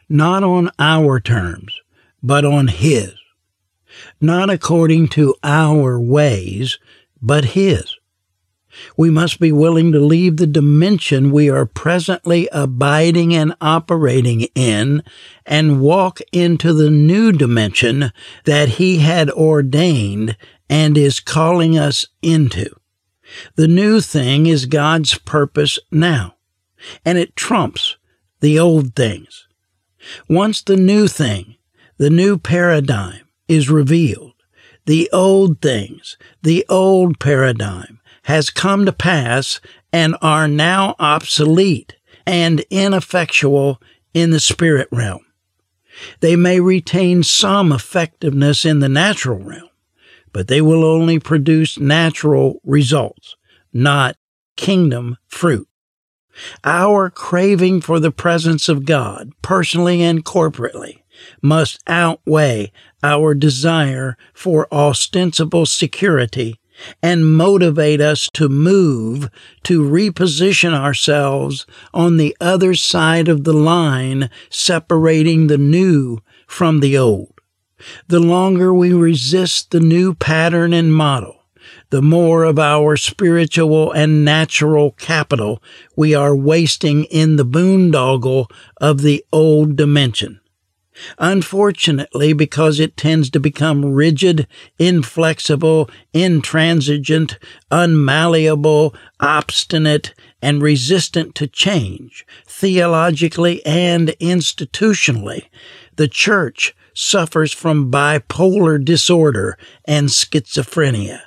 not 0.07 0.43
on 0.43 0.71
our 0.79 1.19
terms, 1.19 1.79
but 2.23 2.45
on 2.45 2.67
His, 2.67 3.13
not 4.19 4.49
according 4.49 5.07
to 5.09 5.35
our 5.43 5.99
ways, 5.99 6.79
but 7.21 7.45
His. 7.45 7.95
We 8.95 9.09
must 9.09 9.39
be 9.39 9.51
willing 9.51 9.91
to 9.91 9.99
leave 9.99 10.37
the 10.37 10.47
dimension 10.47 11.31
we 11.31 11.49
are 11.49 11.65
presently 11.65 12.47
abiding 12.51 13.33
and 13.33 13.55
operating 13.59 14.41
in 14.55 15.03
and 15.45 15.81
walk 15.81 16.19
into 16.31 16.71
the 16.73 16.89
new 16.89 17.31
dimension 17.31 18.11
that 18.45 18.69
He 18.69 18.97
had 18.97 19.29
ordained 19.31 20.37
and 20.69 20.97
is 20.97 21.19
calling 21.19 21.77
us 21.77 22.07
into. 22.21 22.69
The 23.55 23.67
new 23.67 24.01
thing 24.01 24.45
is 24.45 24.65
God's 24.65 25.17
purpose 25.17 25.79
now, 25.91 26.35
and 27.03 27.17
it 27.17 27.35
trumps 27.35 27.97
the 28.39 28.57
old 28.59 28.95
things. 28.95 29.47
Once 30.27 30.61
the 30.61 30.77
new 30.77 31.07
thing, 31.07 31.55
the 31.97 32.09
new 32.09 32.37
paradigm 32.37 33.27
is 33.47 33.69
revealed, 33.69 34.33
the 34.85 35.09
old 35.11 35.61
things, 35.61 36.17
the 36.41 36.65
old 36.69 37.19
paradigm 37.19 37.99
has 38.23 38.49
come 38.49 38.85
to 38.85 38.93
pass 38.93 39.59
and 39.91 40.15
are 40.21 40.47
now 40.47 40.95
obsolete 40.99 41.95
and 42.25 42.61
ineffectual 42.69 43.81
in 44.13 44.29
the 44.29 44.39
spirit 44.39 44.87
realm. 44.91 45.25
They 46.21 46.35
may 46.35 46.59
retain 46.59 47.23
some 47.23 47.71
effectiveness 47.71 48.65
in 48.65 48.79
the 48.79 48.89
natural 48.89 49.39
realm 49.39 49.69
but 50.33 50.47
they 50.47 50.61
will 50.61 50.83
only 50.83 51.19
produce 51.19 51.79
natural 51.79 52.59
results, 52.63 53.35
not 53.73 54.15
kingdom 54.55 55.17
fruit. 55.27 55.67
Our 56.63 57.09
craving 57.09 57.81
for 57.81 57.99
the 57.99 58.11
presence 58.11 58.69
of 58.69 58.85
God, 58.85 59.31
personally 59.41 60.01
and 60.01 60.23
corporately, 60.23 60.99
must 61.41 61.81
outweigh 61.87 62.71
our 63.03 63.33
desire 63.33 64.17
for 64.33 64.73
ostensible 64.73 65.65
security 65.65 66.59
and 67.03 67.35
motivate 67.35 67.99
us 67.99 68.29
to 68.33 68.47
move 68.47 69.29
to 69.63 69.83
reposition 69.83 70.73
ourselves 70.73 71.65
on 71.93 72.17
the 72.17 72.35
other 72.39 72.73
side 72.73 73.27
of 73.27 73.43
the 73.43 73.53
line 73.53 74.29
separating 74.49 75.47
the 75.47 75.57
new 75.57 76.19
from 76.47 76.79
the 76.79 76.97
old. 76.97 77.38
The 78.07 78.19
longer 78.19 78.73
we 78.73 78.93
resist 78.93 79.71
the 79.71 79.79
new 79.79 80.13
pattern 80.13 80.73
and 80.73 80.93
model, 80.93 81.43
the 81.89 82.01
more 82.01 82.43
of 82.43 82.59
our 82.59 82.97
spiritual 82.97 83.91
and 83.91 84.23
natural 84.23 84.91
capital 84.91 85.61
we 85.95 86.13
are 86.13 86.35
wasting 86.35 87.05
in 87.05 87.35
the 87.35 87.45
boondoggle 87.45 88.49
of 88.79 89.01
the 89.01 89.23
old 89.31 89.75
dimension. 89.75 90.39
Unfortunately, 91.17 92.33
because 92.33 92.79
it 92.79 92.97
tends 92.97 93.29
to 93.29 93.39
become 93.39 93.85
rigid, 93.85 94.47
inflexible, 94.77 95.89
intransigent, 96.13 97.37
unmalleable, 97.71 98.93
obstinate, 99.19 100.13
and 100.41 100.61
resistant 100.61 101.35
to 101.35 101.47
change, 101.47 102.25
theologically 102.45 103.65
and 103.65 104.09
institutionally, 104.19 105.45
the 105.95 106.07
church 106.07 106.75
suffers 106.99 107.53
from 107.53 107.89
bipolar 107.89 108.83
disorder 108.83 109.57
and 109.85 110.09
schizophrenia. 110.09 111.21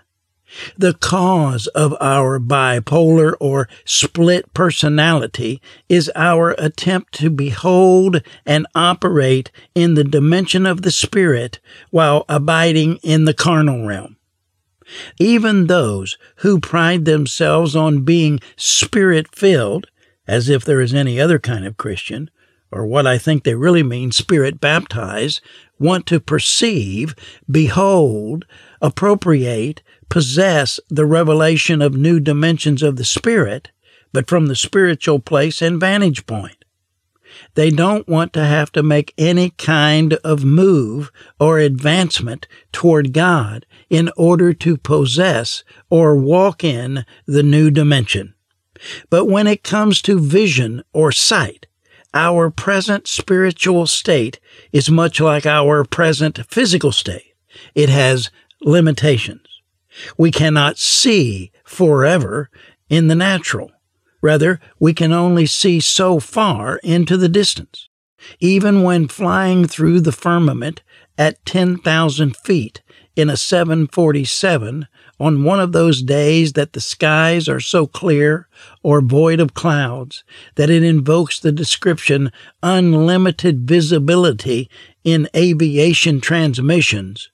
The 0.77 0.93
cause 0.93 1.67
of 1.69 1.97
our 1.99 2.39
bipolar 2.39 3.35
or 3.41 3.71
split 3.87 4.53
personality 4.53 5.63
is 5.89 6.13
our 6.15 6.55
attempt 6.59 7.15
to 7.15 7.31
behold 7.31 8.21
and 8.45 8.67
operate 8.75 9.51
in 9.75 9.95
the 9.95 10.05
dimension 10.05 10.67
of 10.67 10.83
the 10.83 10.91
spirit 10.91 11.59
while 11.91 12.27
abiding 12.29 12.97
in 12.97 13.25
the 13.25 13.33
carnal 13.33 13.87
realm. 13.87 14.19
Even 15.19 15.69
those 15.69 16.19
who 16.37 16.61
pride 16.61 17.07
themselves 17.07 17.75
on 17.75 18.05
being 18.05 18.41
spirit 18.57 19.35
filled, 19.35 19.87
as 20.27 20.51
if 20.51 20.67
there 20.67 20.83
is 20.83 20.93
any 20.93 21.19
other 21.19 21.39
kind 21.39 21.65
of 21.65 21.79
Christian, 21.79 22.29
or 22.73 22.87
what 22.87 23.07
I 23.07 23.19
think 23.19 23.45
they 23.45 23.55
really 23.55 23.83
mean, 23.83 24.11
spirit 24.13 24.61
baptize, 24.61 25.41
want 25.79 26.07
to 26.07 26.21
perceive, 26.21 27.15
behold, 27.51 28.47
appropriate, 28.81 29.83
possess 30.09 30.81
the 30.89 31.07
revelation 31.07 31.83
of 31.83 31.95
new 31.95 32.19
dimensions 32.19 32.83
of 32.83 32.97
the 32.97 33.05
Spirit, 33.05 33.71
but 34.13 34.29
from 34.29 34.47
the 34.47 34.57
spiritual 34.57 35.19
place 35.19 35.61
and 35.61 35.81
vantage 35.81 36.27
point. 36.27 36.65
They 37.55 37.71
don't 37.71 38.09
want 38.09 38.33
to 38.35 38.45
have 38.45 38.71
to 38.73 38.83
make 38.83 39.15
any 39.17 39.51
kind 39.51 40.15
of 40.25 40.45
move 40.45 41.11
or 41.41 41.59
advancement 41.59 42.47
toward 42.73 43.13
God 43.13 43.67
in 43.89 44.11
order 44.17 44.53
to 44.55 44.77
possess 44.77 45.65
or 45.91 46.17
walk 46.17 46.63
in 46.63 47.05
the 47.27 47.43
new 47.43 47.71
dimension. 47.71 48.35
But 49.11 49.27
when 49.27 49.47
it 49.47 49.63
comes 49.63 50.03
to 50.03 50.19
vision 50.19 50.83
or 50.93 51.13
sight, 51.13 51.67
our 52.15 52.51
present 52.51 53.09
spiritual 53.09 53.87
state 53.87 54.39
is 54.73 54.91
much 54.91 55.21
like 55.21 55.47
our 55.47 55.85
present 55.85 56.39
physical 56.49 56.93
state. 56.93 57.35
It 57.75 57.89
has 57.89 58.31
limitations. 58.61 59.47
We 60.17 60.31
cannot 60.31 60.79
see 60.79 61.53
forever 61.65 62.51
in 62.89 63.09
the 63.09 63.15
natural. 63.15 63.71
Rather, 64.21 64.61
we 64.79 64.95
can 64.95 65.13
only 65.13 65.47
see 65.47 65.81
so 65.81 66.21
far 66.21 66.77
into 66.79 67.17
the 67.17 67.29
distance. 67.29 67.89
Even 68.39 68.83
when 68.83 69.09
flying 69.09 69.67
through 69.67 70.01
the 70.01 70.13
firmament 70.13 70.83
at 71.19 71.45
10,000 71.45 72.37
feet 72.37 72.83
in 73.17 73.29
a 73.29 73.37
747 73.37 74.87
on 75.23 75.45
one 75.45 75.61
of 75.61 75.71
those 75.71 76.03
days 76.03 76.55
that 76.55 76.73
the 76.73 76.81
skies 76.81 77.49
are 77.49 77.61
so 77.61 77.87
clear 77.87 78.49
or 78.83 79.01
void 79.01 79.39
of 79.39 79.55
clouds 79.55 80.25
that 80.57 80.69
it 80.69 80.83
invokes 80.83 81.39
the 81.39 81.53
description 81.53 82.33
unlimited 82.61 83.61
visibility 83.69 84.69
in 85.05 85.29
aviation 85.37 86.21
transmissions, 86.21 87.31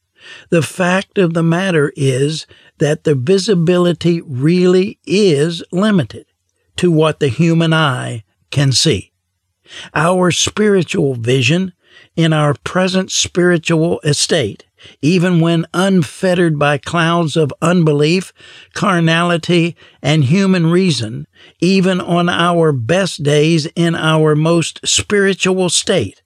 the 0.51 0.61
fact 0.61 1.17
of 1.17 1.33
the 1.33 1.43
matter 1.43 1.91
is 1.97 2.47
that 2.77 3.05
the 3.05 3.15
visibility 3.15 4.21
really 4.21 4.99
is 5.07 5.65
limited 5.73 6.27
to 6.77 6.91
what 6.91 7.21
the 7.21 7.29
human 7.29 7.73
eye 7.73 8.23
can 8.51 8.71
see. 8.71 9.13
Our 9.95 10.31
spiritual 10.31 11.15
vision 11.15 11.73
in 12.17 12.35
our 12.35 12.53
present 12.65 13.11
spiritual 13.11 14.01
estate, 14.01 14.67
even 15.03 15.41
when 15.41 15.67
unfettered 15.75 16.59
by 16.59 16.79
clouds 16.79 17.37
of 17.37 17.53
unbelief, 17.61 18.33
carnality, 18.75 19.77
and 20.03 20.25
human 20.25 20.67
reason, 20.67 21.27
even 21.61 22.01
on 22.01 22.29
our 22.29 22.73
best 22.73 23.23
days 23.23 23.67
in 23.75 23.95
our 23.95 24.35
most 24.35 24.87
spiritual 24.87 25.69
state, 25.69 26.23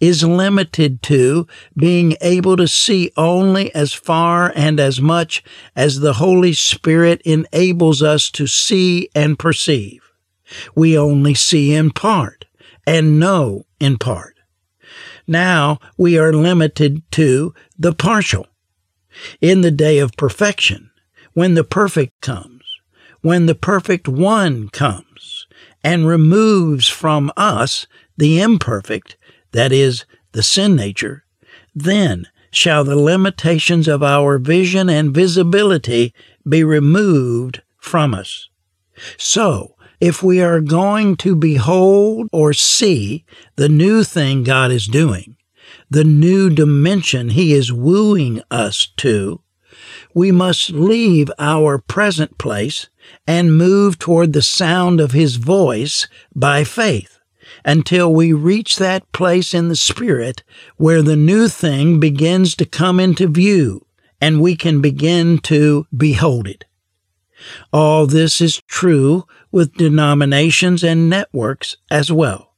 is 0.00 0.24
limited 0.24 1.02
to 1.02 1.46
being 1.76 2.16
able 2.20 2.56
to 2.56 2.68
see 2.68 3.10
only 3.16 3.74
as 3.74 3.92
far 3.92 4.52
and 4.54 4.80
as 4.80 5.00
much 5.00 5.42
as 5.74 6.00
the 6.00 6.14
Holy 6.14 6.52
Spirit 6.52 7.20
enables 7.22 8.02
us 8.02 8.30
to 8.30 8.46
see 8.46 9.08
and 9.14 9.38
perceive. 9.38 10.02
We 10.74 10.96
only 10.96 11.34
see 11.34 11.74
in 11.74 11.90
part 11.90 12.44
and 12.86 13.18
know 13.18 13.66
in 13.80 13.98
part. 13.98 14.35
Now 15.26 15.78
we 15.96 16.18
are 16.18 16.32
limited 16.32 17.02
to 17.12 17.54
the 17.78 17.92
partial. 17.92 18.46
In 19.40 19.62
the 19.62 19.70
day 19.70 19.98
of 19.98 20.16
perfection, 20.16 20.90
when 21.32 21.54
the 21.54 21.64
perfect 21.64 22.20
comes, 22.20 22.62
when 23.22 23.46
the 23.46 23.54
perfect 23.54 24.08
one 24.08 24.68
comes 24.68 25.46
and 25.82 26.06
removes 26.06 26.88
from 26.88 27.32
us 27.36 27.86
the 28.16 28.40
imperfect, 28.40 29.16
that 29.52 29.72
is, 29.72 30.04
the 30.32 30.42
sin 30.42 30.76
nature, 30.76 31.24
then 31.74 32.26
shall 32.50 32.84
the 32.84 32.96
limitations 32.96 33.88
of 33.88 34.02
our 34.02 34.38
vision 34.38 34.88
and 34.88 35.14
visibility 35.14 36.14
be 36.48 36.64
removed 36.64 37.62
from 37.78 38.14
us. 38.14 38.48
So, 39.18 39.75
if 40.00 40.22
we 40.22 40.40
are 40.40 40.60
going 40.60 41.16
to 41.16 41.34
behold 41.34 42.28
or 42.32 42.52
see 42.52 43.24
the 43.56 43.68
new 43.68 44.04
thing 44.04 44.42
God 44.42 44.70
is 44.70 44.86
doing, 44.86 45.36
the 45.90 46.04
new 46.04 46.50
dimension 46.50 47.30
He 47.30 47.52
is 47.52 47.72
wooing 47.72 48.42
us 48.50 48.88
to, 48.98 49.40
we 50.14 50.32
must 50.32 50.70
leave 50.70 51.30
our 51.38 51.78
present 51.78 52.38
place 52.38 52.88
and 53.26 53.56
move 53.56 53.98
toward 53.98 54.32
the 54.32 54.42
sound 54.42 55.00
of 55.00 55.12
His 55.12 55.36
voice 55.36 56.08
by 56.34 56.64
faith 56.64 57.18
until 57.64 58.12
we 58.12 58.32
reach 58.32 58.76
that 58.76 59.10
place 59.12 59.54
in 59.54 59.68
the 59.68 59.76
Spirit 59.76 60.42
where 60.76 61.02
the 61.02 61.16
new 61.16 61.48
thing 61.48 62.00
begins 62.00 62.54
to 62.56 62.64
come 62.64 62.98
into 62.98 63.28
view 63.28 63.86
and 64.20 64.40
we 64.40 64.56
can 64.56 64.80
begin 64.80 65.38
to 65.38 65.86
behold 65.96 66.48
it. 66.48 66.64
All 67.72 68.06
this 68.06 68.40
is 68.40 68.62
true 68.62 69.24
with 69.56 69.72
denominations 69.72 70.84
and 70.84 71.08
networks 71.08 71.78
as 71.90 72.12
well. 72.12 72.52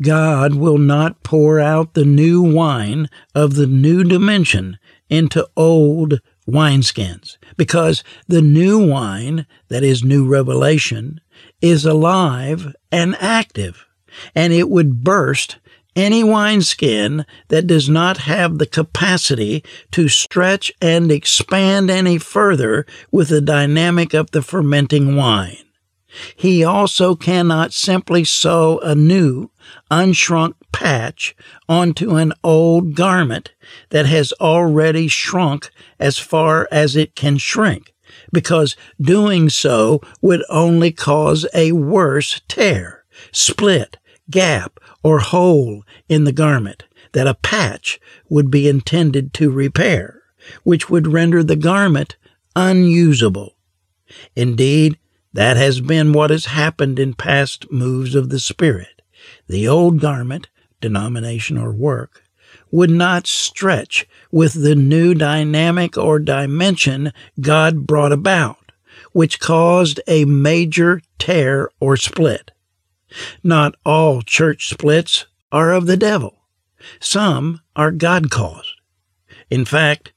God 0.00 0.54
will 0.54 0.78
not 0.78 1.22
pour 1.22 1.60
out 1.60 1.92
the 1.92 2.06
new 2.06 2.40
wine 2.40 3.10
of 3.34 3.56
the 3.56 3.66
new 3.66 4.04
dimension 4.04 4.78
into 5.10 5.46
old 5.54 6.20
wineskins 6.48 7.36
because 7.58 8.02
the 8.26 8.40
new 8.40 8.78
wine, 8.78 9.44
that 9.68 9.84
is 9.84 10.02
new 10.02 10.26
revelation, 10.26 11.20
is 11.60 11.84
alive 11.84 12.74
and 12.90 13.16
active 13.20 13.84
and 14.34 14.54
it 14.54 14.70
would 14.70 15.04
burst 15.04 15.58
any 15.94 16.24
wineskin 16.24 17.26
that 17.48 17.66
does 17.66 17.86
not 17.86 18.16
have 18.16 18.56
the 18.56 18.66
capacity 18.66 19.62
to 19.90 20.08
stretch 20.08 20.72
and 20.80 21.12
expand 21.12 21.90
any 21.90 22.16
further 22.16 22.86
with 23.10 23.28
the 23.28 23.42
dynamic 23.42 24.14
of 24.14 24.30
the 24.30 24.40
fermenting 24.40 25.16
wine. 25.16 25.58
He 26.34 26.64
also 26.64 27.14
cannot 27.14 27.72
simply 27.72 28.24
sew 28.24 28.78
a 28.80 28.94
new, 28.94 29.50
unshrunk 29.90 30.54
patch 30.72 31.36
onto 31.68 32.16
an 32.16 32.32
old 32.42 32.94
garment 32.94 33.52
that 33.90 34.06
has 34.06 34.32
already 34.40 35.08
shrunk 35.08 35.70
as 35.98 36.18
far 36.18 36.68
as 36.70 36.96
it 36.96 37.14
can 37.14 37.38
shrink, 37.38 37.92
because 38.32 38.76
doing 39.00 39.48
so 39.48 40.00
would 40.20 40.44
only 40.48 40.90
cause 40.90 41.46
a 41.54 41.72
worse 41.72 42.40
tear, 42.48 43.04
split, 43.32 43.96
gap 44.30 44.80
or 45.02 45.18
hole 45.18 45.82
in 46.08 46.24
the 46.24 46.32
garment 46.32 46.84
that 47.12 47.26
a 47.26 47.34
patch 47.34 48.00
would 48.28 48.50
be 48.50 48.68
intended 48.68 49.34
to 49.34 49.50
repair, 49.50 50.22
which 50.62 50.88
would 50.88 51.06
render 51.06 51.42
the 51.42 51.56
garment 51.56 52.16
unusable. 52.54 53.56
Indeed, 54.34 54.98
that 55.32 55.56
has 55.56 55.80
been 55.80 56.12
what 56.12 56.30
has 56.30 56.46
happened 56.46 56.98
in 56.98 57.14
past 57.14 57.70
moves 57.70 58.14
of 58.14 58.30
the 58.30 58.40
Spirit. 58.40 59.02
The 59.48 59.68
old 59.68 60.00
garment, 60.00 60.48
denomination 60.80 61.56
or 61.56 61.72
work, 61.72 62.24
would 62.70 62.90
not 62.90 63.26
stretch 63.26 64.06
with 64.30 64.62
the 64.62 64.74
new 64.74 65.14
dynamic 65.14 65.96
or 65.96 66.18
dimension 66.18 67.12
God 67.40 67.86
brought 67.86 68.12
about, 68.12 68.72
which 69.12 69.40
caused 69.40 70.00
a 70.06 70.24
major 70.24 71.00
tear 71.18 71.70
or 71.80 71.96
split. 71.96 72.50
Not 73.42 73.74
all 73.84 74.22
church 74.22 74.68
splits 74.68 75.26
are 75.50 75.72
of 75.72 75.86
the 75.86 75.96
devil. 75.96 76.44
Some 77.00 77.60
are 77.74 77.90
God 77.90 78.30
caused. 78.30 78.80
In 79.50 79.64
fact, 79.64 80.12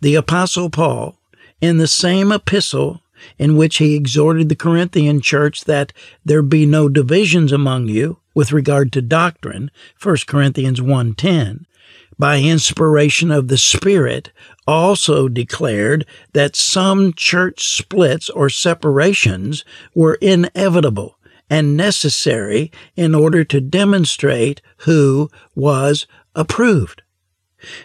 the 0.00 0.16
Apostle 0.16 0.70
Paul, 0.70 1.16
in 1.60 1.78
the 1.78 1.86
same 1.86 2.32
epistle 2.32 3.01
in 3.38 3.56
which 3.56 3.78
he 3.78 3.94
exhorted 3.94 4.48
the 4.48 4.56
Corinthian 4.56 5.20
church 5.20 5.64
that 5.64 5.92
there 6.24 6.42
be 6.42 6.66
no 6.66 6.88
divisions 6.88 7.52
among 7.52 7.88
you 7.88 8.18
with 8.34 8.52
regard 8.52 8.92
to 8.92 9.02
doctrine, 9.02 9.70
1 10.00 10.26
Corinthians 10.26 10.80
1:10, 10.80 11.66
by 12.18 12.40
inspiration 12.40 13.30
of 13.30 13.48
the 13.48 13.58
Spirit, 13.58 14.30
also 14.66 15.28
declared 15.28 16.06
that 16.32 16.54
some 16.54 17.12
church 17.12 17.66
splits 17.66 18.30
or 18.30 18.48
separations 18.48 19.64
were 19.94 20.14
inevitable 20.14 21.18
and 21.50 21.76
necessary 21.76 22.70
in 22.96 23.14
order 23.14 23.44
to 23.44 23.60
demonstrate 23.60 24.62
who 24.78 25.28
was 25.54 26.06
approved. 26.34 27.02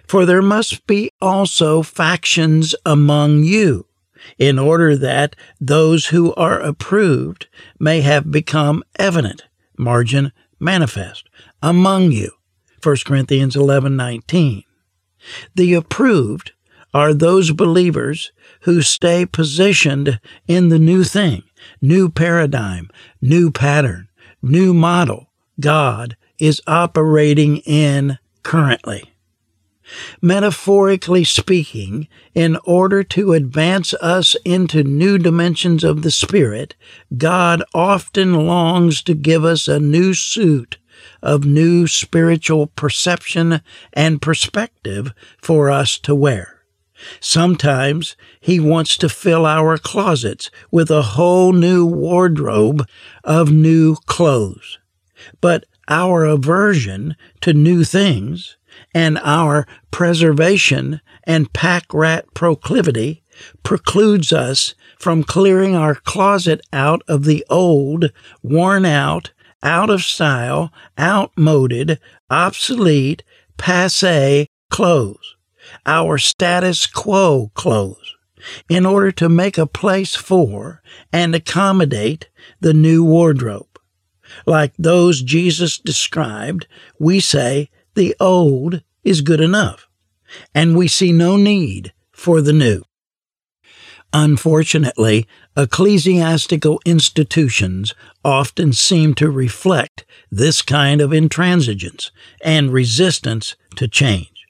For 0.08 0.26
there 0.26 0.42
must 0.42 0.88
be 0.88 1.12
also 1.20 1.82
factions 1.82 2.74
among 2.86 3.44
you, 3.44 3.87
in 4.38 4.60
order 4.60 4.96
that 4.98 5.36
those 5.60 6.08
who 6.08 6.34
are 6.36 6.60
approved 6.60 7.48
may 7.80 8.02
have 8.02 8.32
become 8.32 8.84
evident, 8.98 9.44
margin 9.78 10.32
manifest, 10.60 11.30
among 11.62 12.12
you. 12.12 12.32
1 12.84 12.98
Corinthians 13.06 13.56
11:19. 13.56 14.64
The 15.56 15.74
approved 15.74 16.52
are 16.94 17.14
those 17.14 17.52
believers 17.52 18.32
who 18.62 18.82
stay 18.82 19.26
positioned 19.26 20.20
in 20.48 20.70
the 20.70 20.80
new 20.80 21.04
thing, 21.04 21.44
new 21.82 22.10
paradigm, 22.10 22.90
new 23.22 23.52
pattern, 23.52 24.08
new 24.42 24.74
model 24.74 25.30
God 25.60 26.16
is 26.40 26.62
operating 26.68 27.58
in 27.58 28.20
currently. 28.44 29.04
Metaphorically 30.22 31.24
speaking, 31.24 32.08
in 32.34 32.58
order 32.66 33.04
to 33.04 33.34
advance 33.34 33.94
us 33.96 34.36
into 34.44 34.84
new 34.84 35.18
dimensions 35.18 35.84
of 35.84 36.02
the 36.02 36.12
Spirit, 36.12 36.76
God 37.18 37.64
often 37.74 38.48
longs 38.48 39.02
to 39.04 39.14
give 39.14 39.46
us 39.46 39.68
a 39.68 39.80
new 39.80 40.14
suit 40.14 40.78
of 41.22 41.46
new 41.46 41.88
spiritual 41.88 42.68
perception 42.68 43.62
and 43.94 44.22
perspective 44.22 45.14
for 45.42 45.70
us 45.70 45.98
to 46.00 46.16
wear. 46.16 46.62
Sometimes 47.20 48.16
he 48.40 48.60
wants 48.60 48.98
to 48.98 49.10
fill 49.10 49.46
our 49.46 49.78
closets 49.78 50.50
with 50.72 50.90
a 50.90 51.04
whole 51.04 51.54
new 51.54 51.86
wardrobe 51.86 52.88
of 53.24 53.52
new 53.52 53.96
clothes. 54.08 54.80
But 55.42 55.66
our 55.88 56.26
aversion 56.26 57.16
to 57.42 57.54
new 57.54 57.84
things 57.84 58.57
and 58.98 59.20
our 59.22 59.68
preservation 59.92 61.00
and 61.24 61.54
pack 61.54 61.94
rat 61.94 62.26
proclivity 62.34 63.22
precludes 63.62 64.34
us 64.34 64.74
from 64.98 65.24
clearing 65.24 65.76
our 65.76 65.94
closet 65.94 66.62
out 66.74 67.04
of 67.08 67.24
the 67.24 67.46
old, 67.48 68.12
worn 68.42 68.86
out, 68.86 69.32
out 69.62 69.92
of 69.92 70.02
style, 70.02 70.74
outmoded, 71.00 72.00
obsolete, 72.32 73.22
passe 73.58 74.48
clothes, 74.72 75.36
our 75.86 76.18
status 76.18 76.88
quo 76.88 77.52
clothes, 77.54 78.16
in 78.68 78.84
order 78.84 79.12
to 79.12 79.30
make 79.30 79.60
a 79.60 79.68
place 79.68 80.16
for 80.16 80.82
and 81.14 81.36
accommodate 81.36 82.30
the 82.62 82.74
new 82.74 83.04
wardrobe. 83.04 83.80
Like 84.48 84.74
those 84.76 85.22
Jesus 85.22 85.78
described, 85.78 86.66
we 87.00 87.20
say 87.20 87.70
the 87.94 88.16
old 88.20 88.82
is 89.08 89.22
good 89.22 89.42
enough, 89.42 89.88
and 90.54 90.76
we 90.76 90.88
see 90.88 91.12
no 91.12 91.38
need 91.38 91.94
for 92.12 92.42
the 92.42 92.54
new. 92.54 92.84
Unfortunately, 94.14 95.28
ecclesiastical 95.56 96.80
institutions 96.86 97.94
often 98.24 98.74
seem 98.74 99.14
to 99.14 99.30
reflect 99.30 100.06
this 100.32 100.62
kind 100.62 101.02
of 101.02 101.12
intransigence 101.12 102.12
and 102.42 102.72
resistance 102.72 103.56
to 103.76 103.88
change. 103.88 104.46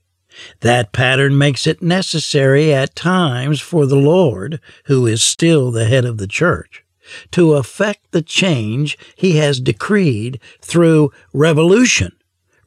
That 0.62 0.92
pattern 0.92 1.38
makes 1.38 1.66
it 1.66 1.82
necessary 1.82 2.74
at 2.74 2.96
times 2.96 3.60
for 3.60 3.86
the 3.86 3.96
Lord, 3.96 4.60
who 4.86 5.08
is 5.08 5.24
still 5.24 5.72
the 5.72 5.86
head 5.86 6.06
of 6.06 6.18
the 6.18 6.28
church, 6.28 6.84
to 7.32 7.54
effect 7.54 8.12
the 8.12 8.22
change 8.22 8.98
he 9.16 9.38
has 9.38 9.60
decreed 9.60 10.40
through 10.62 11.12
revolution 11.34 12.12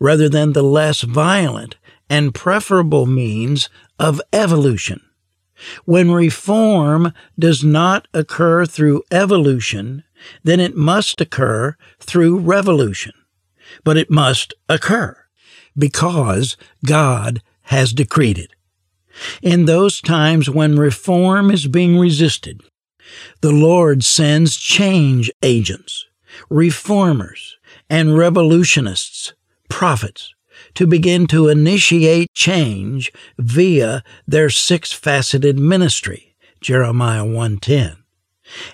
rather 0.00 0.28
than 0.28 0.52
the 0.52 0.62
less 0.62 1.02
violent 1.02 1.76
and 2.10 2.34
preferable 2.34 3.06
means 3.06 3.70
of 3.98 4.20
evolution. 4.32 5.00
When 5.84 6.10
reform 6.10 7.12
does 7.38 7.62
not 7.62 8.08
occur 8.12 8.66
through 8.66 9.04
evolution, 9.10 10.04
then 10.42 10.58
it 10.58 10.76
must 10.76 11.20
occur 11.20 11.76
through 12.00 12.40
revolution. 12.40 13.12
But 13.84 13.96
it 13.96 14.10
must 14.10 14.52
occur 14.68 15.16
because 15.78 16.56
God 16.84 17.40
has 17.62 17.92
decreed 17.92 18.38
it. 18.38 18.50
In 19.42 19.66
those 19.66 20.00
times 20.00 20.50
when 20.50 20.76
reform 20.76 21.50
is 21.50 21.66
being 21.68 21.98
resisted, 21.98 22.62
the 23.40 23.52
Lord 23.52 24.02
sends 24.02 24.56
change 24.56 25.30
agents, 25.42 26.06
reformers, 26.48 27.56
and 27.88 28.16
revolutionists, 28.16 29.34
prophets, 29.68 30.34
to 30.74 30.86
begin 30.86 31.26
to 31.28 31.48
initiate 31.48 32.32
change 32.34 33.12
via 33.38 34.02
their 34.26 34.50
six-faceted 34.50 35.58
ministry, 35.58 36.34
Jeremiah 36.60 37.24
1:10. 37.24 37.96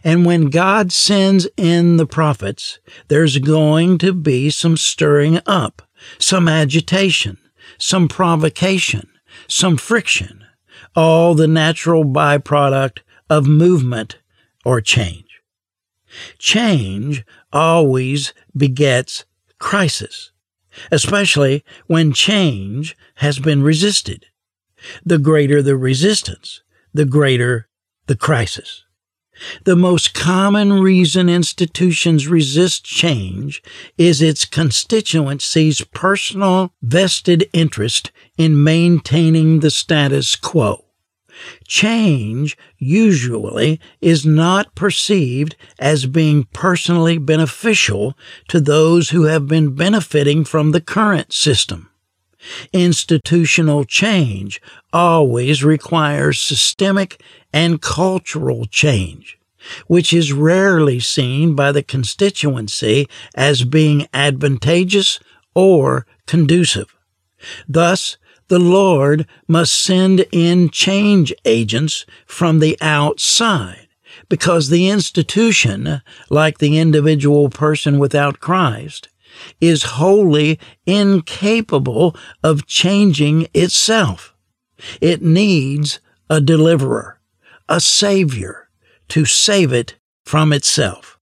And 0.03 0.25
when 0.25 0.47
God 0.47 0.93
sends 0.93 1.47
in 1.57 1.97
the 1.97 2.07
prophets, 2.07 2.79
there's 3.09 3.39
going 3.39 3.99
to 3.99 4.13
be 4.13 4.51
some 4.51 4.77
stirring 4.77 5.41
up, 5.47 5.83
some 6.19 6.49
agitation, 6.49 7.39
some 7.79 8.09
provocation, 8.09 9.09
some 9.49 9.77
friction, 9.77 10.45
all 10.95 11.35
the 11.35 11.49
natural 11.49 12.05
byproduct 12.05 13.01
of 13.29 13.47
movement 13.47 14.19
or 14.65 14.81
change. 14.81 15.43
Change 16.39 17.25
always 17.53 18.33
begets 18.57 19.25
crisis 19.59 20.31
especially 20.91 21.65
when 21.87 22.12
change 22.12 22.97
has 23.17 23.39
been 23.39 23.62
resisted. 23.62 24.27
The 25.05 25.19
greater 25.19 25.62
the 25.62 25.77
resistance, 25.77 26.62
the 26.93 27.05
greater 27.05 27.69
the 28.07 28.17
crisis. 28.17 28.85
The 29.65 29.77
most 29.77 30.15
common 30.15 30.81
reason 30.81 31.29
institutions 31.29 32.27
resist 32.27 32.85
change 32.85 33.62
is 33.99 34.23
its 34.23 34.47
constituency's 34.47 35.83
personal 35.93 36.73
vested 36.81 37.49
interest 37.53 38.12
in 38.39 38.65
maintaining 38.65 39.61
the 39.61 39.71
status 39.71 40.37
quo. 40.37 40.86
Change 41.66 42.57
usually 42.79 43.81
is 44.01 44.25
not 44.25 44.75
perceived 44.75 45.57
as 45.79 46.07
being 46.07 46.44
personally 46.53 47.18
beneficial 47.18 48.16
to 48.49 48.61
those 48.61 49.11
who 49.11 49.25
have 49.25 49.46
been 49.46 49.75
benefiting 49.75 50.44
from 50.44 50.72
the 50.72 50.81
current 50.81 51.33
system. 51.33 51.90
Institutional 52.72 53.85
change 53.85 54.61
always 54.92 55.64
requires 55.64 56.40
systemic 56.40 57.20
and 57.53 57.83
cultural 57.83 58.66
change, 58.66 59.38
which 59.87 60.12
is 60.12 60.33
rarely 60.33 61.01
seen 61.01 61.55
by 61.55 61.72
the 61.72 61.83
constituency 61.83 63.09
as 63.35 63.64
being 63.64 64.07
advantageous 64.14 65.18
or 65.55 66.07
conducive. 66.27 66.94
Thus, 67.68 68.16
the 68.49 68.59
Lord 68.59 69.27
must 69.49 69.75
send 69.75 70.27
in 70.33 70.71
change 70.71 71.33
agents 71.45 72.07
from 72.27 72.61
the 72.61 72.79
outside 72.81 73.89
because 74.29 74.69
the 74.69 74.89
institution, 74.89 76.03
like 76.31 76.59
the 76.59 76.79
individual 76.79 77.49
person 77.51 77.99
without 77.99 78.41
Christ, 78.41 79.09
is 79.61 79.83
wholly 79.83 80.59
incapable 80.87 82.17
of 82.43 82.67
changing 82.67 83.49
itself. 83.53 84.35
It 85.01 85.23
needs 85.23 86.01
a 86.31 86.41
deliverer, 86.41 87.21
a 87.69 87.81
savior 87.81 88.69
to 89.09 89.25
save 89.25 89.73
it 89.73 89.97
from 90.25 90.53
itself. 90.53 91.15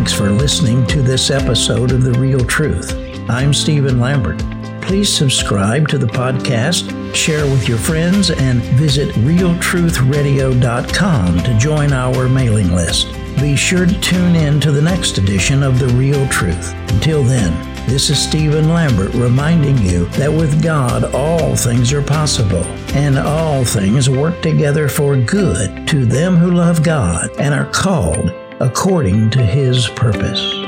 Thanks 0.00 0.14
for 0.14 0.30
listening 0.30 0.86
to 0.86 1.02
this 1.02 1.30
episode 1.30 1.92
of 1.92 2.02
The 2.02 2.18
Real 2.18 2.40
Truth. 2.40 2.94
I'm 3.28 3.52
Stephen 3.52 4.00
Lambert. 4.00 4.38
Please 4.80 5.14
subscribe 5.14 5.88
to 5.88 5.98
the 5.98 6.06
podcast, 6.06 7.14
share 7.14 7.44
with 7.44 7.68
your 7.68 7.76
friends, 7.76 8.30
and 8.30 8.62
visit 8.62 9.10
realtruthradio.com 9.16 11.38
to 11.40 11.58
join 11.58 11.92
our 11.92 12.30
mailing 12.30 12.74
list. 12.74 13.12
Be 13.42 13.54
sure 13.54 13.84
to 13.84 14.00
tune 14.00 14.36
in 14.36 14.58
to 14.60 14.72
the 14.72 14.80
next 14.80 15.18
edition 15.18 15.62
of 15.62 15.78
The 15.78 15.88
Real 15.88 16.26
Truth. 16.28 16.72
Until 16.92 17.22
then, 17.22 17.52
this 17.86 18.08
is 18.08 18.18
Stephen 18.18 18.70
Lambert 18.70 19.12
reminding 19.12 19.76
you 19.76 20.06
that 20.12 20.32
with 20.32 20.62
God 20.62 21.14
all 21.14 21.54
things 21.54 21.92
are 21.92 22.00
possible, 22.00 22.64
and 22.94 23.18
all 23.18 23.66
things 23.66 24.08
work 24.08 24.40
together 24.40 24.88
for 24.88 25.14
good 25.14 25.86
to 25.88 26.06
them 26.06 26.36
who 26.36 26.52
love 26.52 26.82
God 26.82 27.28
and 27.38 27.52
are 27.52 27.66
called 27.66 28.32
according 28.60 29.30
to 29.30 29.42
his 29.42 29.88
purpose. 29.88 30.59